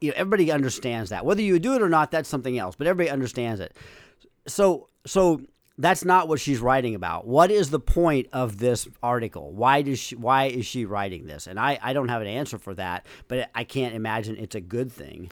[0.00, 2.86] you know everybody understands that whether you do it or not that's something else but
[2.86, 3.76] everybody understands it
[4.46, 5.40] so so
[5.78, 9.98] that's not what she's writing about what is the point of this article why does
[9.98, 13.06] she why is she writing this and i i don't have an answer for that
[13.28, 15.30] but i can't imagine it's a good thing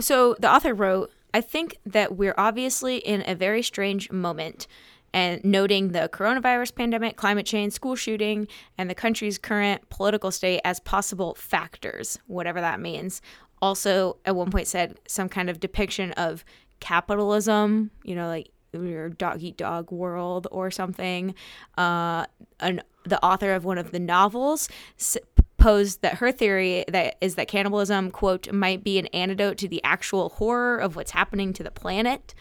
[0.00, 4.66] So the author wrote, I think that we're obviously in a very strange moment.
[5.14, 8.46] and noting the coronavirus pandemic, climate change, school shooting,
[8.76, 13.22] and the country's current political state as possible factors, whatever that means.
[13.62, 16.44] Also, at one point, said some kind of depiction of
[16.80, 21.34] capitalism, you know, like your dog eat dog world or something.
[21.76, 22.26] Uh,
[22.60, 25.16] an, the author of one of the novels s-
[25.56, 29.82] posed that her theory that is that cannibalism quote might be an antidote to the
[29.82, 32.34] actual horror of what's happening to the planet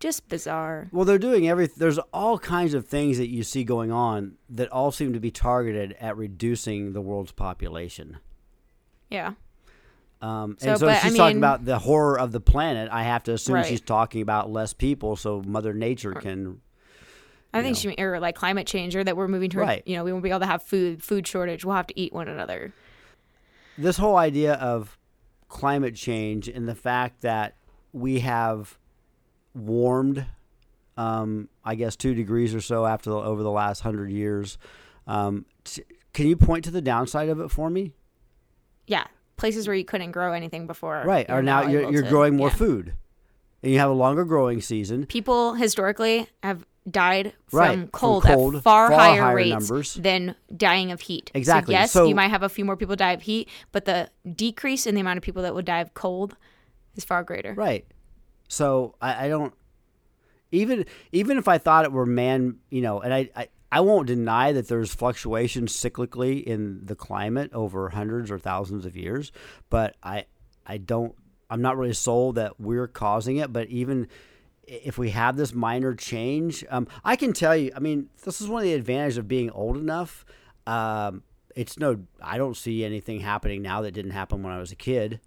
[0.00, 1.66] just bizarre Well, they're doing every.
[1.68, 5.30] There's all kinds of things that you see going on that all seem to be
[5.30, 8.18] targeted at reducing the world's population.
[9.10, 9.34] yeah
[10.22, 12.88] Um, So, and so but, she's I talking about the horror of the planet.
[12.90, 13.66] I have to assume Right.
[13.66, 16.60] she's talking about less people, so Mother Nature can.
[17.52, 17.92] i think know.
[17.92, 19.82] she or like climate change or that we're moving toward Right.
[19.86, 22.12] you know we won't be able to have food food shortage we'll have to eat
[22.12, 22.72] one another
[23.78, 24.98] This whole idea of
[25.48, 27.54] climate change and the fact that
[27.92, 28.76] we have
[29.54, 30.26] warmed,
[30.96, 34.58] um, I guess, two degrees or so after the, over the last hundred years.
[35.06, 37.92] Um, t- can you point to the downside of it for me?
[38.86, 39.04] yeah
[39.36, 41.28] places where you couldn't grow anything before Right.
[41.28, 42.54] Or now you're, you're to- growing more yeah.
[42.54, 42.94] food,
[43.62, 45.06] and you have a longer growing season.
[45.06, 49.50] people historically have died from Right, from cold, cold, at far, far higher, higher rates
[49.70, 49.94] numbers.
[49.94, 51.30] than dying of heat.
[51.34, 51.74] Exactly.
[51.74, 54.10] So yes, So- you might have a few more people die of heat, but the
[54.30, 56.36] decrease in the amount of people that would die of cold
[56.94, 57.54] is far greater.
[57.54, 57.86] Right.
[58.48, 59.54] So I, I don't
[60.52, 64.06] even even if I thought it were man, you know, and I, I I won't
[64.06, 69.32] deny that there's fluctuations cyclically in the climate over hundreds or thousands of years,
[69.68, 70.26] but I
[70.66, 71.14] I don't
[71.50, 74.08] I'm not really sold that we're causing it, but even
[74.66, 77.72] if we have this minor change, um, I can tell you.
[77.76, 80.24] I mean, this is one of the advantages of being old enough.
[80.66, 81.22] Um,
[81.54, 84.76] it's no, I don't see anything happening now that didn't happen when I was a
[84.76, 85.20] kid.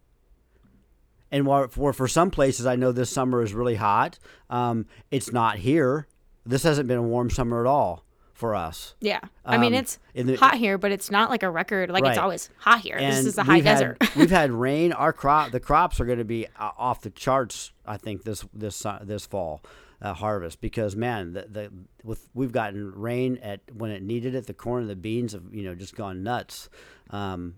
[1.31, 4.17] And while for for some places, I know this summer is really hot.
[4.49, 6.07] Um, it's not here.
[6.45, 8.06] This hasn't been a warm summer at all
[8.37, 8.93] for us.
[9.01, 9.19] Yeah.
[9.43, 11.89] I mean, Um, it's the- hot here, but it's not like a record.
[11.89, 12.97] Like it's always hot here.
[12.99, 13.97] this is a high had- desert.
[14.15, 14.93] we've had rain.
[14.93, 17.71] Our crop, the crops are going to be uh, off the charts.
[17.85, 19.63] I think this this uh, this fall
[20.03, 21.71] uh, harvest because man, the, the
[22.03, 24.45] with we've gotten rain at when it needed it.
[24.45, 26.69] The corn and the beans have you know just gone nuts.
[27.09, 27.55] Um,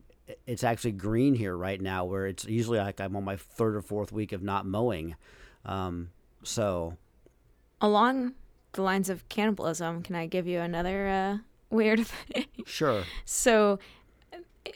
[0.47, 3.81] it's actually green here right now, where it's usually like I'm on my third or
[3.81, 5.15] fourth week of not mowing.
[5.65, 6.11] Um,
[6.43, 6.95] so
[7.81, 8.33] Along
[8.73, 11.37] the lines of cannibalism, can I give you another uh,
[11.69, 12.45] weird thing?
[12.65, 13.79] sure, So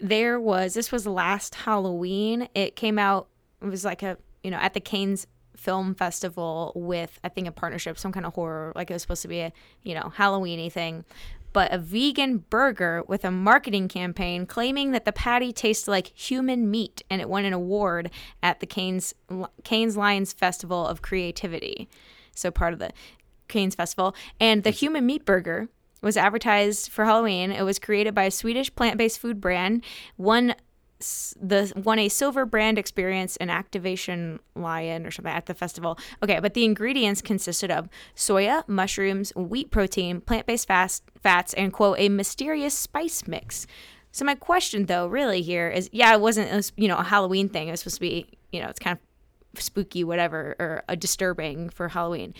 [0.01, 2.47] there was this was last Halloween.
[2.55, 3.27] It came out.
[3.61, 7.51] It was like a you know at the Cannes Film Festival with I think a
[7.51, 8.73] partnership, some kind of horror.
[8.75, 11.05] Like it was supposed to be a you know Halloweeny thing,
[11.53, 16.69] but a vegan burger with a marketing campaign claiming that the patty tastes like human
[16.69, 18.09] meat, and it won an award
[18.41, 19.13] at the Cannes
[19.63, 21.87] Cannes Lions Festival of Creativity.
[22.35, 22.91] So part of the
[23.47, 25.69] Cannes Festival, and the human meat burger
[26.01, 27.51] was advertised for Halloween.
[27.51, 29.83] It was created by a Swedish plant-based food brand.
[30.17, 30.55] one
[31.39, 35.99] the won a silver brand experience and activation lion or something at the festival.
[36.21, 41.99] Okay, but the ingredients consisted of soya, mushrooms, wheat protein, plant-based fast fats, and quote
[41.99, 43.67] a mysterious spice mix.
[44.11, 47.03] So my question though, really here is, yeah, it wasn't it was, you know a
[47.03, 47.67] Halloween thing.
[47.67, 51.69] It was supposed to be you know it's kind of spooky, whatever, or a disturbing
[51.69, 52.33] for Halloween.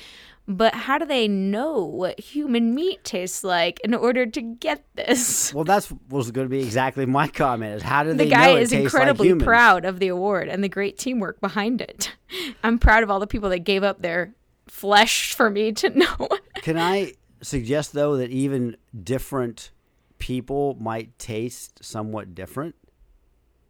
[0.46, 5.54] But how do they know what human meat tastes like in order to get this?
[5.56, 7.76] well, that's was going to be exactly my comment.
[7.78, 9.46] Is how do The they guy know it is tastes like incredibly humans?
[9.46, 12.14] proud of the award and the great teamwork behind it.
[12.64, 14.36] I'm proud of all the people that gave up their
[14.68, 16.28] flesh for me to know.
[16.62, 19.72] Can I suggest though that even different
[20.20, 22.76] people might taste somewhat different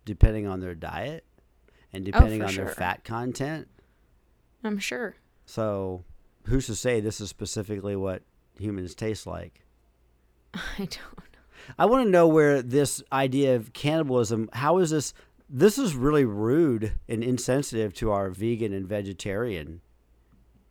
[0.06, 1.24] depending on their diet
[1.92, 3.68] and oh, depending Oh, on their fat content?
[4.64, 5.16] I'm sure.
[5.46, 6.04] So,
[6.46, 8.24] who's to say this is specifically what
[8.58, 9.62] humans taste like?
[10.54, 10.92] I don't.
[10.92, 11.40] know.
[11.78, 15.14] I want to know where this idea of cannibalism, how is this
[15.50, 19.82] this is really rude and insensitive to our vegan and vegetarian.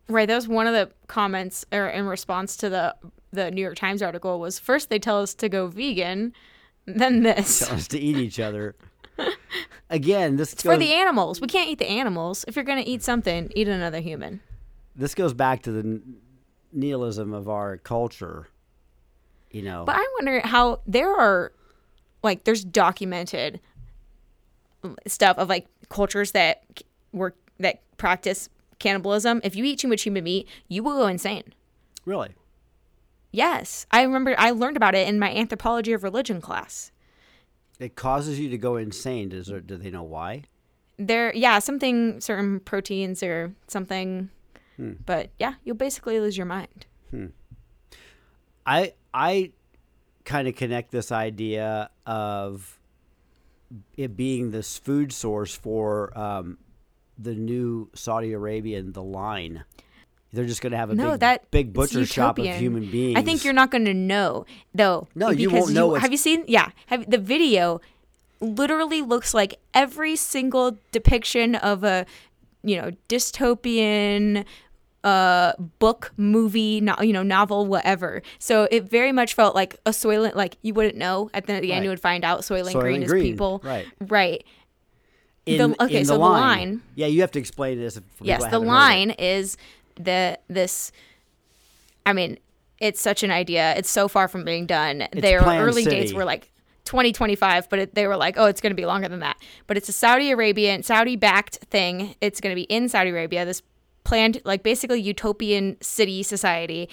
[0.08, 2.96] Right, that was one of the comments or in response to the
[3.32, 6.34] the New York Times article was first they tell us to go vegan,
[6.86, 7.60] then this.
[7.60, 8.74] Tell us to eat each other.
[9.90, 11.40] Again, this It's for the animals.
[11.40, 12.44] We can't eat the animals.
[12.48, 14.40] If you're going to eat something, eat another human.
[14.95, 16.01] This goes back to the
[16.72, 18.49] nihilism of our culture.
[19.51, 21.53] You know, But I wonder how there are
[22.22, 23.61] like there's documented
[25.07, 26.62] stuff of like cultures that
[27.12, 29.40] work that practice cannibalism.
[29.45, 31.53] If you eat too much human meat, you will go insane.
[32.07, 32.30] really.
[33.34, 36.90] Yes, I remember I learned about it in my anthropology of religion class.
[37.78, 39.30] It causes you to go insane.
[39.30, 40.45] Does there, do they know why?
[40.99, 44.28] There, yeah, something certain proteins or something.
[45.07, 46.87] But yeah, you'll basically lose your mind.
[48.66, 49.53] I I
[50.24, 52.78] kind of connect this idea of
[53.97, 56.59] it being this food source for um,
[57.18, 59.64] the new Saudi Arabian, the line.
[60.35, 63.18] They're just going to have a No, big, that big butcher shop of human beings.
[63.18, 65.09] I think you're not going to know though.
[65.14, 66.45] No, you won't know what's- have you seen?
[66.47, 67.80] Yeah, have the video?
[68.41, 72.07] Literally looks like every single depiction of a,
[72.64, 74.45] you know, dystopian
[75.05, 79.90] uh book movie no, you know novel whatever so it very much felt like a
[79.90, 81.82] soylent like you wouldn't know at the, end Right.
[81.82, 83.86] you would find out soylent, Soylent green, Green, is people right.
[84.00, 84.44] right
[85.44, 87.96] in, the- okay, in so the line- Yeah, you have to explain this.
[87.98, 88.68] For yes the haven't heard it.
[88.68, 89.57] line is
[89.96, 90.92] the this
[92.07, 92.38] i mean
[92.78, 95.96] it's such an idea it's so far from being done their Plan early City.
[95.96, 96.50] dates were like
[96.84, 99.36] 2025 but it, they were like oh it's going to be longer than that
[99.66, 103.44] but it's a saudi arabian saudi backed thing it's going to be in saudi arabia
[103.44, 103.62] this
[104.05, 106.88] planned like basically utopian city society.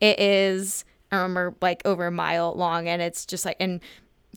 [0.00, 3.80] It is i remember like over a mile long and it's just like and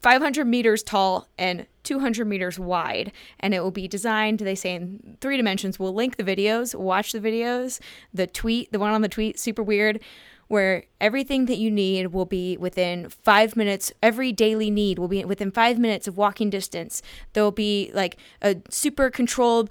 [0.02, 3.12] 500 meters tall and 200 meters wide.
[3.40, 5.80] And it will be designed they say in three dimensions.
[5.80, 7.80] We'll link the videos watch the videos
[8.14, 10.00] the tweet the one on the tweet super weird
[10.48, 15.26] where everything that you need will be within five minutes every daily need will be
[15.26, 17.02] within five minutes of walking distance.
[17.34, 19.70] There'll be like a super controlled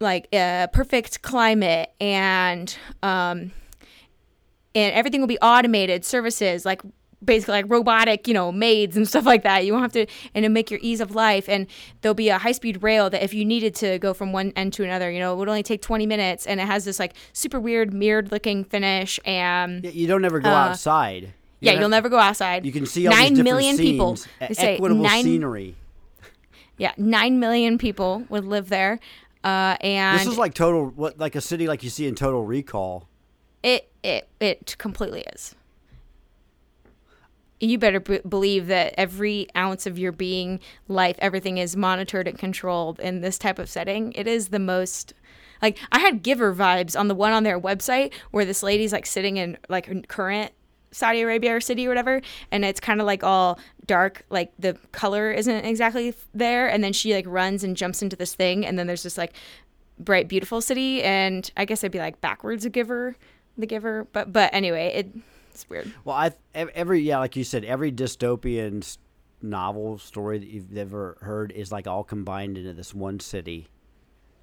[0.00, 3.52] like uh, perfect climate and um
[4.74, 6.80] and everything will be automated services like
[7.22, 9.66] basically like robotic you know maids and stuff like that.
[9.66, 11.48] You won't have to and it'll make your ease of life.
[11.50, 11.66] And
[12.00, 14.72] there'll be a high speed rail that if you needed to go from one end
[14.74, 17.12] to another you know it would only take 20 minutes and it has this like
[17.34, 21.34] super weird mirrored looking finish and Yeah, you don't ever go Uh, outside.
[21.60, 22.64] yeah don't you'll never go outside.
[22.64, 24.16] You can see all nine million people.
[24.38, 25.74] they say equitable nine scenery.
[26.78, 28.98] yeah nine million people would live there
[29.44, 32.44] uh and This is like total, what like a city like you see in Total
[32.44, 33.08] Recall.
[33.62, 35.54] It it it completely is.
[37.62, 42.38] You better b- believe that every ounce of your being, life, everything is monitored and
[42.38, 44.12] controlled in this type of setting.
[44.12, 45.12] It is the most
[45.60, 49.06] like I had giver vibes on the one on their website where this lady's like
[49.06, 50.52] sitting in like current
[50.92, 52.20] Saudi Arabia or city or whatever,
[52.50, 56.92] and it's kind of like all dark, like the color isn't exactly there, and then
[56.92, 59.32] she like runs and jumps into this thing, and then there's this like
[59.98, 63.16] bright, beautiful city, and I guess it'd be like backwards a giver,
[63.58, 65.14] the giver, but but anyway, it,
[65.52, 65.92] it's weird.
[66.04, 68.96] Well, I ev- every yeah, like you said, every dystopian
[69.42, 73.68] novel story that you've ever heard is like all combined into this one city.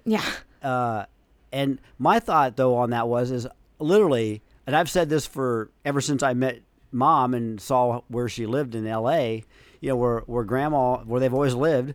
[0.04, 0.24] Yeah,
[0.62, 1.04] Uh,
[1.52, 3.46] and my thought though on that was is
[3.78, 6.60] literally, and I've said this for ever since I met
[6.92, 9.42] mom and saw where she lived in L.A.
[9.80, 11.94] You know, where where grandma where they've always lived.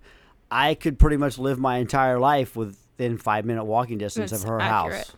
[0.49, 4.49] I could pretty much live my entire life within five minute walking distance That's of
[4.49, 4.97] her accurate.
[4.97, 5.15] house.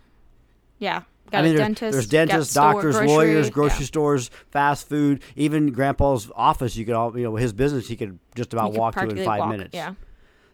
[0.80, 1.04] yeah.
[1.32, 1.92] Got I mean, a there's, dentist.
[1.94, 3.52] there's dentists, store, doctors, grocery, lawyers, yeah.
[3.54, 6.76] grocery stores, fast food, even Grandpa's office.
[6.76, 7.88] You could all, you know, his business.
[7.88, 9.74] He could just about walk to in five walk, minutes.
[9.74, 9.96] Yeah.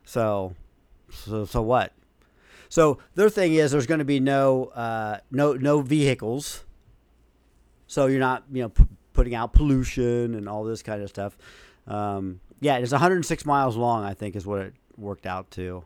[0.06, 0.56] So,
[1.10, 1.93] so, so what?
[2.70, 6.64] So their thing is there's going to be no, uh, no, no vehicles.
[7.92, 11.38] So you're not, you know, p- putting out pollution and all this kind of stuff.
[11.86, 14.06] Um, yeah, it's 106 miles long.
[14.06, 15.84] I think is what it worked out to.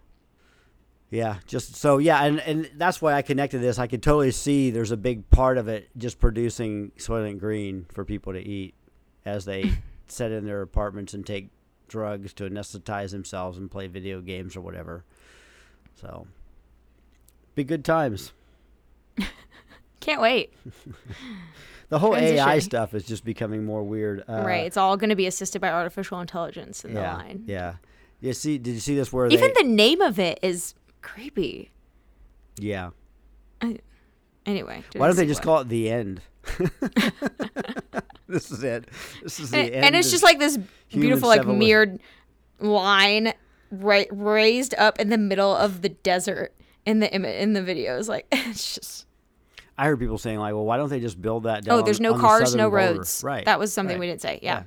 [1.10, 3.80] Yeah, just so yeah, and, and that's why I connected this.
[3.80, 8.06] I could totally see there's a big part of it just producing Soylent Green for
[8.06, 8.76] people to eat
[9.26, 9.72] as they
[10.08, 11.49] sit in their apartments and take
[11.88, 15.03] drugs to anesthetize themselves and play video games or whatever.
[15.95, 16.28] So,
[17.56, 18.32] be good times.
[20.06, 20.53] Can't wait.
[21.89, 24.24] The whole AI stuff is just becoming more weird.
[24.28, 24.66] Uh, right.
[24.66, 27.12] It's all going to be assisted by artificial intelligence in Yeah.
[27.12, 27.43] the line.
[27.45, 27.76] Yeah.
[28.22, 28.58] You see?
[28.58, 29.14] Did you see this?
[29.14, 29.62] Where Even they?
[29.62, 31.70] the name of it is creepy.
[32.58, 32.89] yeah.
[34.47, 34.84] Anyway.
[34.95, 36.22] Why don't they just call it the end?
[38.28, 38.89] this is it.
[39.24, 39.86] This is the and, end.
[39.86, 40.58] and it's just like this
[40.89, 41.60] beautiful like civilization.
[41.68, 41.99] mirrored
[42.60, 43.34] line
[43.72, 46.53] right raised up in the middle of the desert
[46.86, 49.06] in the in the videos like it's just
[49.78, 51.80] I heard people saying like, well, why don't they just build that oh, down?
[51.80, 52.93] oh there's no on the cars southern no border?
[52.93, 53.45] roads Right.
[53.45, 53.99] that was something right.
[53.99, 54.63] we didn't say yeah,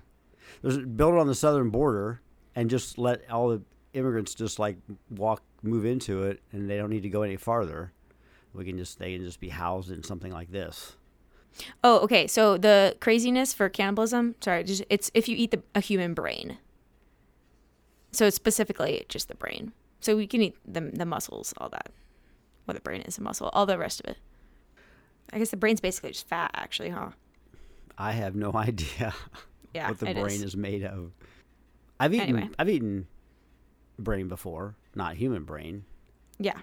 [0.62, 2.20] There's build it on the southern border
[2.54, 3.62] and just let all the
[3.94, 4.76] immigrants just like
[5.10, 7.92] walk move into it and they don't need to go any farther.
[8.52, 10.96] We can just they can just be housed in something like this.
[11.84, 15.80] oh okay so the craziness for cannibalism sorry just, it's if you eat the, a
[15.80, 16.58] human brain
[18.12, 21.90] so it's specifically just the brain so we can eat the, the muscles all that
[22.66, 24.18] well the brain is a muscle all the rest of it
[25.32, 27.10] i guess the brain's basically just fat actually huh
[28.00, 29.12] I have no idea
[29.74, 30.42] yeah what the brain is.
[30.42, 30.56] is.
[30.56, 31.10] made of.
[31.98, 32.50] I've eaten Anyway.
[32.58, 33.08] I've eaten
[33.98, 35.84] brain before, not human brain.
[36.38, 36.58] yeah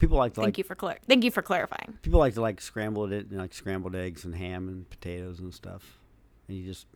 [0.00, 1.98] people like to Thank like you for clar- thank you for clarifying.
[2.02, 5.54] people like to like scrambled it and like scrambled eggs and ham and potatoes and
[5.54, 5.98] stuff.
[6.48, 6.86] And you just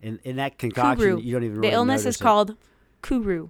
[0.00, 1.20] in in that concoction Kuru.
[1.20, 1.62] you don't even remember.
[1.62, 2.22] The really illness is it.
[2.22, 2.56] called
[3.02, 3.48] kuru.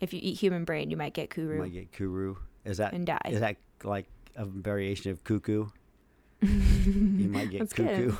[0.00, 2.36] If you eat human brain, you might get You kuru might get kuru.
[2.64, 3.20] Is that and die.
[3.30, 4.06] is that like
[4.36, 5.66] a variation of cuckoo?
[6.42, 7.88] you might get That's good.
[7.88, 8.16] cuckoo.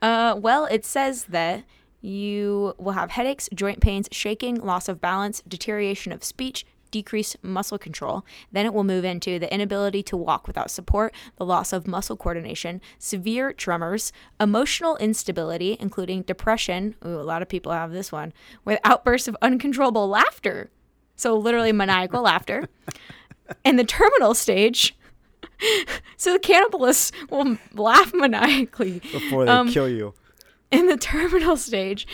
[0.00, 1.64] Uh, well, it says that
[2.00, 7.78] you will have headaches, joint pains, shaking, loss of balance, deterioration of speech, decreased muscle
[7.78, 8.24] control.
[8.52, 12.16] Then it will move into the inability to walk without support, the loss of muscle
[12.16, 16.94] coordination, severe tremors, emotional instability, including depression.
[17.04, 18.32] Ooh, a lot of people have this one,
[18.64, 20.70] with outbursts of uncontrollable laughter.
[21.16, 22.68] So, literally maniacal laughter.
[23.66, 24.96] And the terminal stage.
[26.16, 30.14] So the cannibalists will laugh maniacally Before they Um, kill you.
[30.70, 32.06] in the terminal stage,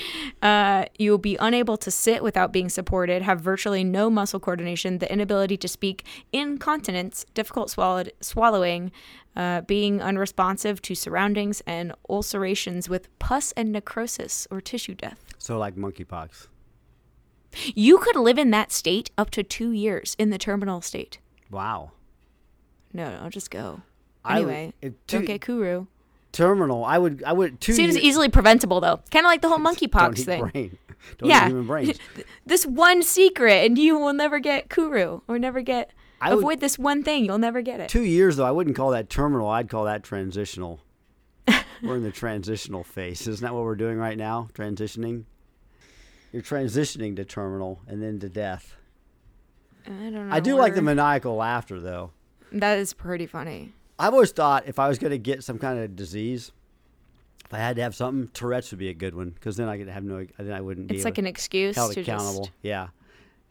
[0.43, 4.99] uh, you will be unable to sit without being supported, have virtually no muscle coordination,
[4.99, 8.91] the inability to speak, incontinence, difficult swallowed, swallowing,
[9.37, 15.23] uh, being unresponsive to surroundings, and ulcerations with pus and necrosis or tissue death.
[15.39, 16.49] So like monkeypox.
[17.75, 21.19] You could live in that state up to two years in the terminal state.
[21.51, 21.93] Wow.
[22.93, 23.83] No, no, just go.
[24.25, 25.87] I would- Anyway, if don't get kuru.
[26.33, 26.85] terminal.
[26.85, 27.23] I would.
[27.25, 27.61] I would.
[27.61, 30.49] Two Seems years- easily preventable though, kind of like the whole monkeypox thing.
[30.49, 30.79] brain.
[31.19, 31.47] Don't Yeah.
[31.47, 31.99] human brains.
[32.45, 36.61] this one secret and you will never get kuru or never get I would- avoid
[36.61, 38.45] this one thing you'll never get it Two years though.
[38.45, 39.49] I wouldn't call that terminal.
[39.49, 40.81] I'd call that transitional.
[41.83, 43.27] we're in the transitional phase.
[43.29, 44.49] Isn't that what we're doing right now?
[44.55, 45.25] Transitioning.
[46.33, 48.75] You're transitioning to terminal and then to death.
[49.87, 52.11] i don't know I do like the maniacal laughter though.
[52.53, 55.77] That is pretty funny I've always thought if I was going to get some kind
[55.81, 56.53] of disease,
[57.45, 59.77] if I had to have something, Tourette's would be a good one because then I
[59.77, 60.25] could have no.
[60.39, 62.45] Then I wouldn't be it's like an excuse held to accountable.
[62.45, 62.89] just Yeah,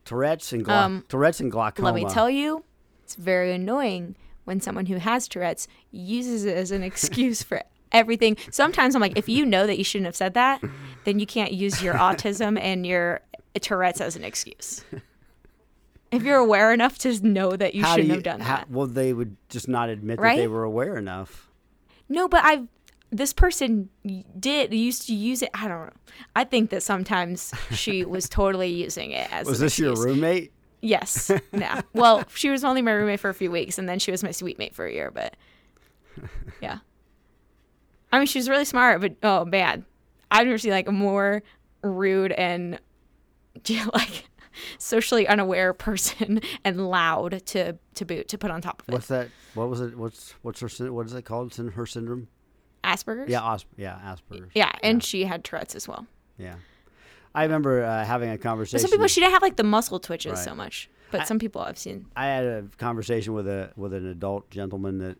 [0.05, 1.85] Tourette's and glau- Um, Tourette's and glaucoma.
[1.91, 2.63] let me tell you
[3.03, 8.37] it's very annoying when someone who has tourette's uses it as an excuse for everything
[8.51, 10.61] sometimes i'm like if you know that you shouldn't have said that
[11.05, 13.19] then you can't use your autism and your
[13.61, 14.83] tourette's as an excuse
[16.11, 18.71] if you're aware enough to know that you How shouldn't you- have done how- that
[18.71, 21.49] Well, they would just not admit that they were aware enough.
[22.09, 22.67] No, but I've
[23.09, 23.89] this person
[24.37, 25.49] did used to use it.
[25.53, 25.93] I don't know.
[26.35, 29.47] I think that sometimes she was totally using it as.
[29.47, 30.51] Was this your roommate?
[30.81, 31.31] Yes.
[31.53, 31.81] Yeah.
[31.93, 34.31] Well, she was only my roommate for a few weeks, and then she was my
[34.31, 35.09] suite mate for a year.
[35.09, 35.35] But
[36.61, 36.79] yeah,
[38.11, 38.99] I mean, she was really smart.
[39.01, 39.85] But oh man,
[40.29, 41.43] I've never seen like a more
[41.81, 42.79] rude and
[43.93, 44.25] like
[44.77, 48.93] socially unaware person and loud to to boot to put on top of it.
[48.93, 49.29] What's that?
[49.53, 49.97] What was it?
[49.97, 50.91] What's what's her?
[50.91, 51.47] What is it called?
[51.47, 52.27] It's in Her syndrome?
[52.83, 53.29] Asperger's.
[53.29, 54.51] Yeah, Os- yeah, Asperger's.
[54.53, 56.05] Yeah, and she had Tourette's as well.
[56.37, 56.55] yeah.
[57.35, 58.79] I remember uh, having a But conversation.
[58.79, 60.43] some people she didn't have like the muscle twitches Right.
[60.45, 62.05] so much, but I- some people I've seen.
[62.15, 65.17] I had a conversation with a with an adult gentleman that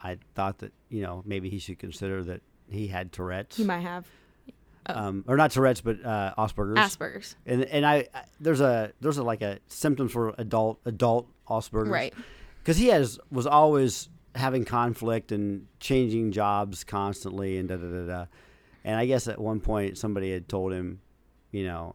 [0.00, 3.80] I thought that you know maybe he should consider that he had Tourette's, He might
[3.80, 4.06] have
[4.88, 6.78] um, or not Tourette's, but uh, Asperger's.
[6.96, 11.28] Asperger's, and and I, I there's a there's a like a symptoms for adult adult
[11.48, 12.14] Asperger's, right?
[12.58, 18.06] Because he has was always having conflict and changing jobs constantly and da da da
[18.06, 18.26] da.
[18.84, 21.00] And I guess at one point somebody had told him,
[21.50, 21.94] you know,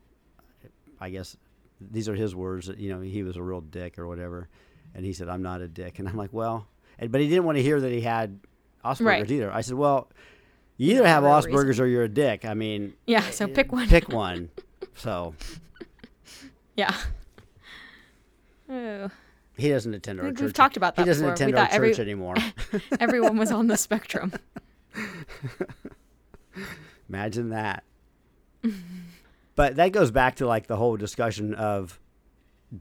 [1.00, 1.38] I guess
[1.80, 4.50] these are his words that you know he was a real dick or whatever,
[4.96, 6.68] and he said I'm not a dick, and I'm like well,
[7.00, 8.40] and, but he didn't want to hear that he had
[8.84, 9.32] Asperger's Right.
[9.32, 9.52] either.
[9.52, 10.10] I said well.
[10.78, 11.86] You either have Asperger's reason.
[11.86, 12.46] or you're a dick.
[12.46, 13.88] I mean, Yeah, so pick one.
[13.88, 14.50] pick one.
[14.96, 15.36] So
[16.76, 16.96] Yeah.
[18.70, 19.10] Oh,
[19.56, 20.44] he doesn't attend our think church.
[20.46, 21.34] we've talked about that He doesn't before.
[21.36, 22.36] attend we our thought every, church anymore.
[23.00, 24.34] everyone was on the spectrum.
[27.10, 27.84] Imagine that.
[29.56, 32.00] but that goes back to like the whole discussion of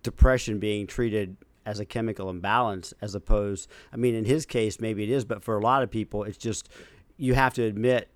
[0.03, 1.36] depression being treated
[1.66, 5.43] as a chemical imbalance as opposed I mean in his case maybe it is but
[5.45, 6.68] for a lot of people it's just
[7.23, 8.09] you have to admit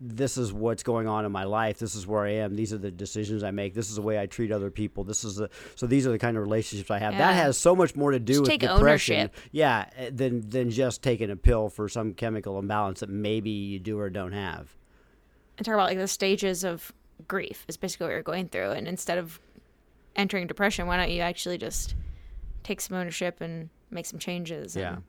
[0.00, 1.80] this is what's going on in my life.
[1.80, 2.54] This is where I am.
[2.54, 3.74] These are the decisions I make.
[3.74, 5.02] This is the way I treat other people.
[5.02, 7.14] This is the so these are the kind of relationships I have.
[7.18, 9.16] That has so much more to do Just with depression.
[9.16, 9.34] ownership.
[9.50, 13.80] yeah eh, than than just taking a pill for some chemical imbalance that maybe you
[13.80, 14.76] do or don't have.
[15.58, 16.92] And talk about like the stages of
[17.26, 18.70] grief is basically what you're going through.
[18.70, 19.40] And instead of
[20.14, 21.96] entering depression, why don't you actually just
[22.62, 24.94] take some ownership and make some changes yeah.
[24.94, 25.02] and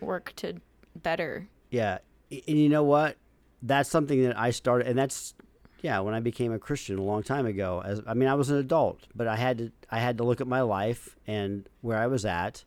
[0.00, 0.54] work to
[0.94, 1.98] better Yeah,
[2.30, 3.16] and you know what?
[3.62, 5.34] That's something that I started, and that's
[5.82, 6.00] yeah.
[6.00, 8.56] When I became a Christian a long time ago, as I mean, I was an
[8.56, 12.06] adult, but I had to I had to look at my life and where I
[12.06, 12.64] was at.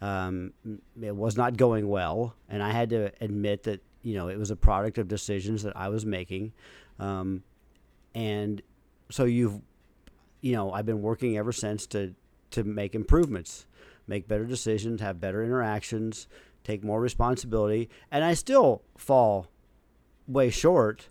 [0.00, 0.54] Um,
[1.00, 4.50] it was not going well, and I had to admit that you know it was
[4.50, 6.52] a product of decisions that I was making,
[6.98, 7.42] um,
[8.14, 8.62] and
[9.10, 9.60] so you've
[10.40, 12.14] you know I've been working ever since to
[12.52, 13.66] to make improvements.
[14.06, 16.26] make better decisions, have better interactions,
[16.64, 19.48] take more responsibility, and I still fall
[20.26, 21.08] way short,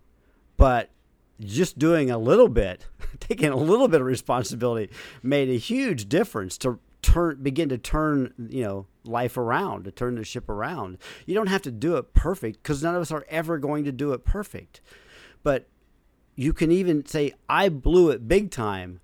[0.57, 0.89] but
[1.39, 2.87] just doing a little bit,
[3.19, 4.91] taking a little bit of responsibility
[5.23, 10.15] made a huge difference to turn begin to turn, you know, life around, to turn
[10.15, 10.97] the ship around.
[11.25, 13.91] You don't have to do it perfect cuz none of us are ever going to
[13.91, 14.81] do it perfect.
[15.43, 15.67] But
[16.35, 18.99] you can even say I blew it big time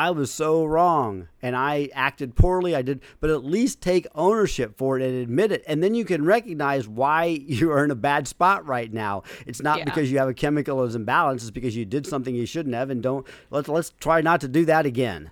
[0.00, 2.74] I was so wrong and I acted poorly.
[2.74, 5.62] I did, but at least take ownership for it and admit it.
[5.68, 9.24] And then you can recognize why you are in a bad spot right now.
[9.46, 9.84] It's not Yeah.
[9.84, 13.02] because you have a chemical imbalance, it's because you did something you shouldn't have and
[13.02, 15.30] don't let's let's try not to do that again.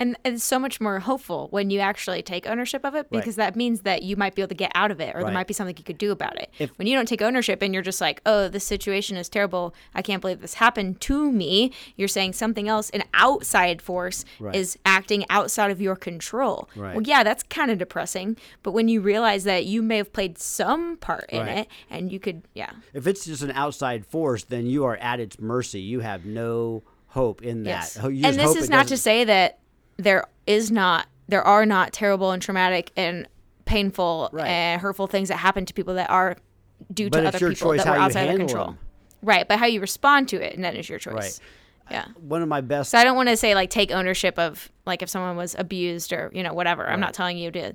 [0.00, 3.54] And it's so much more hopeful when you actually take ownership of it because that
[3.54, 5.24] means that you might be able to get out of it or Right.
[5.26, 6.50] there might be something you could do about it.
[6.58, 9.72] If- when you don't take ownership and you're just like, oh, this situation is terrible.
[9.94, 11.70] I can't believe this happened to me.
[11.96, 14.56] You're saying something else, an outside force Right.
[14.56, 16.68] is acting outside of your control.
[16.74, 16.94] Right.
[16.94, 18.36] Well, yeah, that's kind of depressing.
[18.64, 21.58] But when you realize that you may have played some part in Right.
[21.58, 22.70] it and you could, yeah.
[22.92, 25.80] If it's just an outside force, then you are at its mercy.
[25.80, 27.68] You have no hope in that.
[27.68, 27.96] Yes.
[27.96, 29.58] And this is not to say that
[29.96, 33.28] there is not, there are not terrible and traumatic and
[33.64, 34.46] painful Right.
[34.46, 36.36] and hurtful things that happen to people that are
[36.92, 38.66] due But to other people that were outside of control.
[38.66, 38.78] them.
[39.22, 41.12] Right, but how you respond to it, and that is your choice.
[41.14, 41.40] Right.
[41.90, 42.06] Yeah.
[42.18, 45.02] one of my best So I don't want to say like take ownership of like
[45.02, 46.86] if someone was abused or you know whatever.
[46.88, 47.74] I'm not telling you to.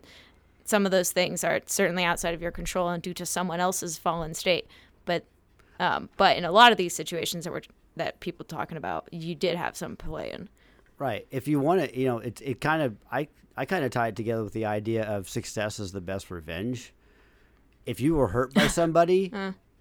[0.66, 3.98] Some of those things are certainly outside of your control and due to someone else's
[4.00, 4.68] fallen state.
[5.06, 5.26] But
[5.80, 7.62] um, but in a lot of these situations that we're
[7.98, 10.50] that people talking about, you did have some play in.
[11.00, 11.26] Right.
[11.32, 13.28] If you want to, you know, it it kind of I
[13.58, 16.94] I kind of tie it together with the idea of success is the best revenge.
[17.86, 19.32] If you were hurt by somebody,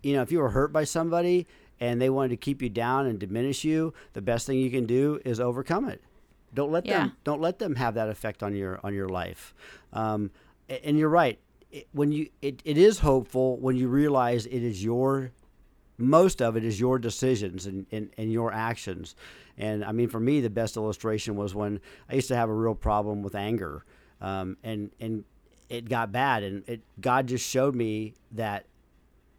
[0.03, 1.47] you know, if you were hurt by somebody
[1.81, 4.87] and they wanted to keep you down and diminish you, the best thing you can
[4.87, 6.03] do is overcome it.
[6.55, 7.01] Don't let Yeah.
[7.01, 9.55] them don't let them have that effect on your on your life.
[9.93, 10.31] Um,
[10.69, 11.39] and you're right.
[11.71, 15.33] It, when you it, it is hopeful when you realize it is your
[15.99, 19.17] most of it is your decisions and, and, and your actions.
[19.59, 22.55] And I mean, for me, the best illustration was when I used to have a
[22.55, 23.85] real problem with anger,
[24.21, 25.25] um, and and
[25.69, 28.67] it got bad, and it God just showed me that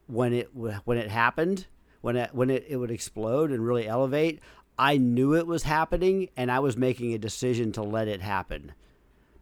[0.08, 1.68] when it when it happened,
[2.02, 4.42] when it when it, it would explode and really elevate,
[4.78, 8.74] I knew it was happening, and I was making a decision to let it happen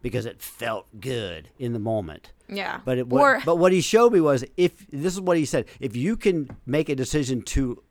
[0.00, 2.32] because it felt good in the moment.
[2.48, 2.80] Yeah.
[2.84, 5.44] But it, what, or but what he showed me was if this is what he
[5.44, 7.82] said: if you can make a decision to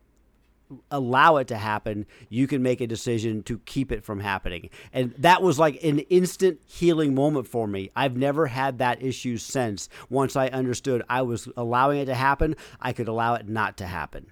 [0.92, 4.70] allow it to happen, you can make a decision to keep it from happening.
[4.92, 7.90] And that was like an instant healing moment for me.
[7.96, 9.90] I've never had that issue since.
[10.10, 13.86] Once I understood I was allowing it to happen, I could allow it not to
[13.86, 14.28] happen.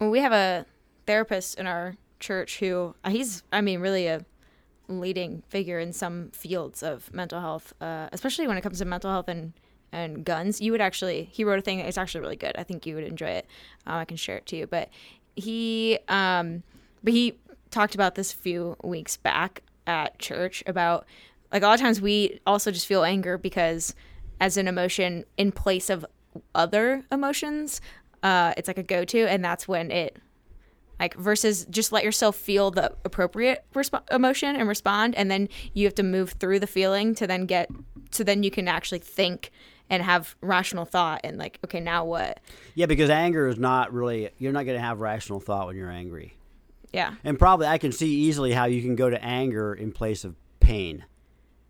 [0.00, 0.66] We have a
[1.06, 4.24] therapist in our church who uh, he's i mean really a
[4.88, 9.10] leading figure in some fields of mental health uh, especially when it comes to mental
[9.10, 9.52] health and
[9.92, 12.86] and guns you would actually he wrote a thing it's actually really good i think
[12.86, 13.46] you would enjoy it
[13.86, 14.88] um, i can share it to you but
[15.36, 16.62] he um
[17.04, 17.38] but he
[17.70, 21.06] talked about this a few weeks back at church about
[21.52, 23.94] like a lot of times we also just feel anger because
[24.40, 26.04] as an emotion in place of
[26.54, 27.80] other emotions
[28.22, 30.16] uh it's like a go-to and that's when it
[30.98, 35.86] like versus just let yourself feel the appropriate resp- emotion and respond and then you
[35.86, 37.68] have to move through the feeling to then get
[38.10, 39.50] so then you can actually think
[39.88, 42.40] and have rational thought and like okay now what
[42.74, 45.90] Yeah, because anger is not really, you're not going to have rational thought when you're
[45.90, 46.36] angry.
[46.92, 50.24] yeah And probably I can see easily how you can go to anger in place
[50.24, 51.04] of pain,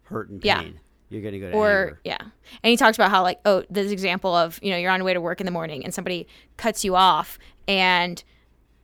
[0.05, 0.62] hurt and pain Yeah.
[1.09, 2.01] You're going to go to or anger.
[2.05, 2.19] yeah
[2.62, 5.05] and he talks about how like oh this example of you know you're on your
[5.07, 7.39] way to work in the morning and somebody cuts you off
[7.69, 8.25] and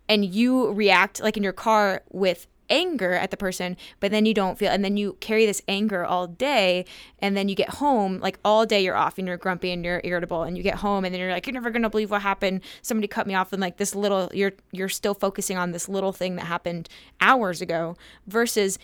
[0.08, 4.32] and you react like in your car with anger at the person but then you
[4.32, 6.84] don't feel and then you carry this anger all day
[7.18, 10.00] and then you get home like all day you're off and you're grumpy and you're
[10.04, 12.60] irritable and you get home and then you're like you're never to believe what happened
[12.80, 16.12] somebody cut me off and like this little you're you're still focusing on this little
[16.12, 16.88] thing that happened
[17.20, 17.96] hours ago
[18.26, 18.78] versus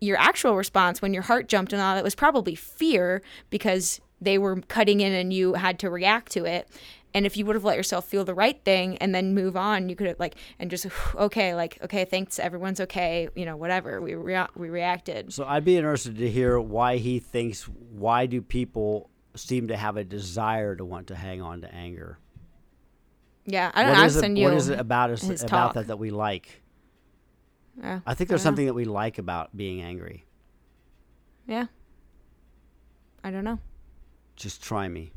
[0.00, 4.38] your actual response when your heart jumped and all that was probably fear because they
[4.38, 6.68] were cutting in and you had to react to it.
[7.16, 9.88] And if you would have let yourself feel the right thing and then move on,
[9.88, 14.02] you could have like and just okay, like okay, thanks, everyone's okay, you know, whatever.
[14.02, 15.32] We rea- we reacted.
[15.32, 19.96] So I'd be interested to hear why he thinks, why do people seem to have
[19.96, 22.18] a desire to want to hang on to anger?
[23.46, 24.02] Yeah, I don't What know.
[24.02, 24.44] I'll it, send you.
[24.44, 25.74] what is it about us about talk.
[25.74, 26.62] that that we like?
[27.80, 28.56] Yeah, I think there's I don't know.
[28.56, 30.26] something that we like about being angry.
[31.46, 31.66] Yeah.
[33.24, 33.58] I don't know.
[34.36, 35.12] Just try me.